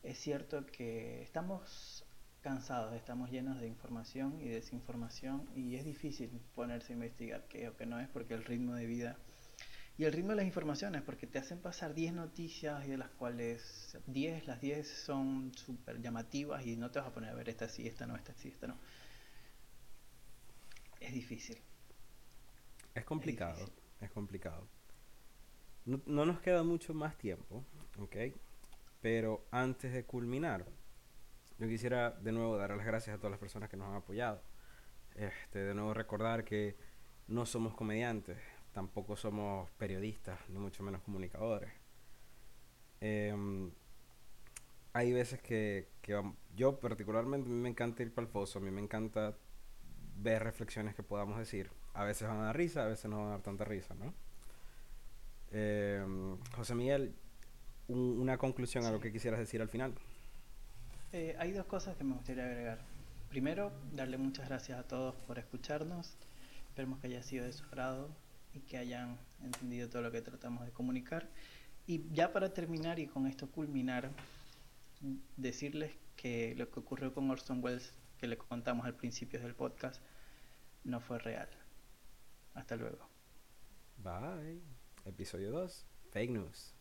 Es 0.02 0.18
cierto 0.18 0.64
que 0.66 1.22
estamos 1.22 2.04
cansados, 2.40 2.94
estamos 2.94 3.30
llenos 3.30 3.60
de 3.60 3.66
información 3.66 4.40
y 4.40 4.48
desinformación 4.48 5.48
y 5.54 5.76
es 5.76 5.84
difícil 5.84 6.30
ponerse 6.54 6.92
a 6.92 6.96
investigar 6.96 7.46
qué 7.48 7.68
o 7.68 7.76
qué 7.76 7.86
no 7.86 8.00
es 8.00 8.08
porque 8.08 8.34
el 8.34 8.44
ritmo 8.44 8.74
de 8.74 8.86
vida 8.86 9.16
y 10.00 10.04
el 10.04 10.14
ritmo 10.14 10.30
de 10.30 10.36
las 10.36 10.46
informaciones, 10.46 11.02
porque 11.02 11.26
te 11.26 11.38
hacen 11.38 11.58
pasar 11.58 11.92
10 11.92 12.14
noticias 12.14 12.86
y 12.86 12.88
de 12.88 12.96
las 12.96 13.10
cuales 13.10 13.98
10, 14.06 14.46
las 14.46 14.58
10 14.58 14.88
son 14.88 15.52
súper 15.54 16.00
llamativas 16.00 16.64
y 16.64 16.76
no 16.76 16.90
te 16.90 17.00
vas 17.00 17.08
a 17.08 17.12
poner 17.12 17.28
a 17.28 17.34
ver 17.34 17.50
esta 17.50 17.68
sí, 17.68 17.86
esta 17.86 18.06
no, 18.06 18.16
esta 18.16 18.32
sí, 18.32 18.48
esta 18.48 18.66
no. 18.66 18.78
Es 21.00 21.12
difícil. 21.12 21.58
Es 22.94 23.04
complicado, 23.04 23.58
es, 24.00 24.10
complicado. 24.10 24.66
no, 25.84 26.00
no 26.06 26.24
nos 26.24 26.40
queda 26.40 26.62
mucho 26.62 26.94
más 26.94 27.18
tiempo, 27.18 27.62
¿ok? 27.98 28.16
Pero 29.02 29.44
antes 29.50 29.92
de 29.92 30.04
culminar, 30.04 30.64
yo 31.60 31.68
quisiera 31.68 32.10
de 32.10 32.32
nuevo 32.32 32.56
dar 32.56 32.74
las 32.74 32.86
gracias 32.86 33.14
a 33.14 33.18
todas 33.18 33.32
las 33.32 33.38
personas 33.38 33.68
que 33.68 33.76
nos 33.76 33.86
han 33.88 33.96
apoyado. 33.96 34.40
Este, 35.14 35.58
de 35.58 35.74
nuevo 35.74 35.92
recordar 35.92 36.42
que 36.42 36.74
no 37.28 37.44
somos 37.44 37.74
comediantes, 37.74 38.38
tampoco 38.72 39.14
somos 39.14 39.68
periodistas, 39.72 40.40
ni 40.48 40.58
mucho 40.58 40.82
menos 40.82 41.02
comunicadores. 41.02 41.70
Em, 43.02 43.70
hay 44.94 45.12
veces 45.12 45.42
que, 45.42 45.88
que 46.00 46.18
yo 46.56 46.80
particularmente 46.80 47.46
a 47.46 47.52
mí 47.52 47.58
me 47.58 47.68
encanta 47.68 48.02
ir 48.02 48.14
para 48.14 48.26
el 48.26 48.32
foso, 48.32 48.58
a 48.58 48.62
mí 48.62 48.70
me 48.70 48.80
encanta 48.80 49.36
ver 50.16 50.42
reflexiones 50.42 50.94
que 50.94 51.02
podamos 51.02 51.38
decir. 51.38 51.70
A 51.92 52.04
veces 52.04 52.26
van 52.26 52.38
a 52.38 52.44
dar 52.44 52.56
risa, 52.56 52.84
a 52.84 52.88
veces 52.88 53.10
no 53.10 53.18
van 53.18 53.26
a 53.26 53.30
dar 53.32 53.42
tanta 53.42 53.66
risa, 53.66 53.94
¿no? 53.94 54.14
Em, 55.50 56.38
José 56.56 56.74
Miguel, 56.74 57.14
una 57.88 58.38
conclusión 58.38 58.86
a 58.86 58.90
lo 58.90 58.98
que 58.98 59.12
quisieras 59.12 59.40
decir 59.40 59.60
al 59.60 59.68
final. 59.68 59.94
Eh, 61.12 61.34
hay 61.38 61.50
dos 61.52 61.66
cosas 61.66 61.96
que 61.96 62.04
me 62.04 62.14
gustaría 62.14 62.44
agregar. 62.44 62.78
Primero, 63.28 63.72
darle 63.92 64.16
muchas 64.16 64.48
gracias 64.48 64.78
a 64.78 64.84
todos 64.84 65.16
por 65.26 65.38
escucharnos. 65.38 66.16
Esperemos 66.68 67.00
que 67.00 67.08
haya 67.08 67.22
sido 67.22 67.44
de 67.44 67.52
su 67.52 67.64
agrado 67.64 68.08
y 68.54 68.60
que 68.60 68.78
hayan 68.78 69.18
entendido 69.42 69.88
todo 69.88 70.02
lo 70.02 70.12
que 70.12 70.22
tratamos 70.22 70.64
de 70.64 70.70
comunicar. 70.70 71.28
Y 71.86 72.08
ya 72.12 72.32
para 72.32 72.54
terminar 72.54 73.00
y 73.00 73.08
con 73.08 73.26
esto 73.26 73.50
culminar, 73.50 74.10
decirles 75.36 75.92
que 76.16 76.54
lo 76.56 76.70
que 76.70 76.78
ocurrió 76.78 77.12
con 77.12 77.28
Orson 77.28 77.62
Welles, 77.62 77.92
que 78.18 78.28
le 78.28 78.36
contamos 78.36 78.86
al 78.86 78.94
principio 78.94 79.40
del 79.40 79.54
podcast, 79.54 80.00
no 80.84 81.00
fue 81.00 81.18
real. 81.18 81.48
Hasta 82.54 82.76
luego. 82.76 83.08
Bye. 83.98 84.60
Episodio 85.04 85.50
2. 85.50 85.86
Fake 86.12 86.30
news. 86.30 86.79